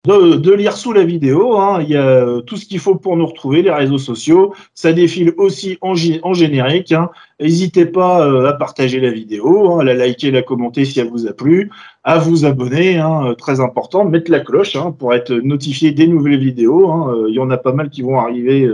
[0.06, 1.58] de, lire sous la vidéo.
[1.58, 1.82] hein.
[1.82, 4.54] Il y a euh, tout ce qu'il faut pour nous retrouver, les réseaux sociaux.
[4.74, 6.92] Ça défile aussi en, gé- en générique.
[6.94, 7.10] hein.
[7.40, 11.10] N'hésitez pas euh, à partager la vidéo, hein, à la liker, la commenter si elle
[11.10, 11.70] vous a plu,
[12.04, 17.28] à vous abonner, euh, très important, mettre la cloche pour être notifié des nouvelles vidéos.
[17.28, 18.70] Il y en a pas mal qui vont arriver.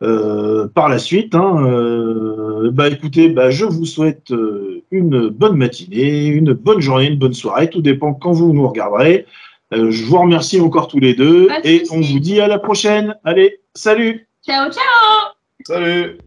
[0.00, 1.32] par la suite.
[1.34, 4.32] bah écoutez, bah, je vous souhaite
[4.92, 7.68] une bonne matinée, une bonne journée, une bonne soirée.
[7.68, 9.26] Tout dépend quand vous nous regarderez.
[9.72, 13.16] Euh, je vous remercie encore tous les deux et on vous dit à la prochaine.
[13.24, 14.28] Allez, salut.
[14.44, 15.32] Ciao, ciao.
[15.66, 16.18] Salut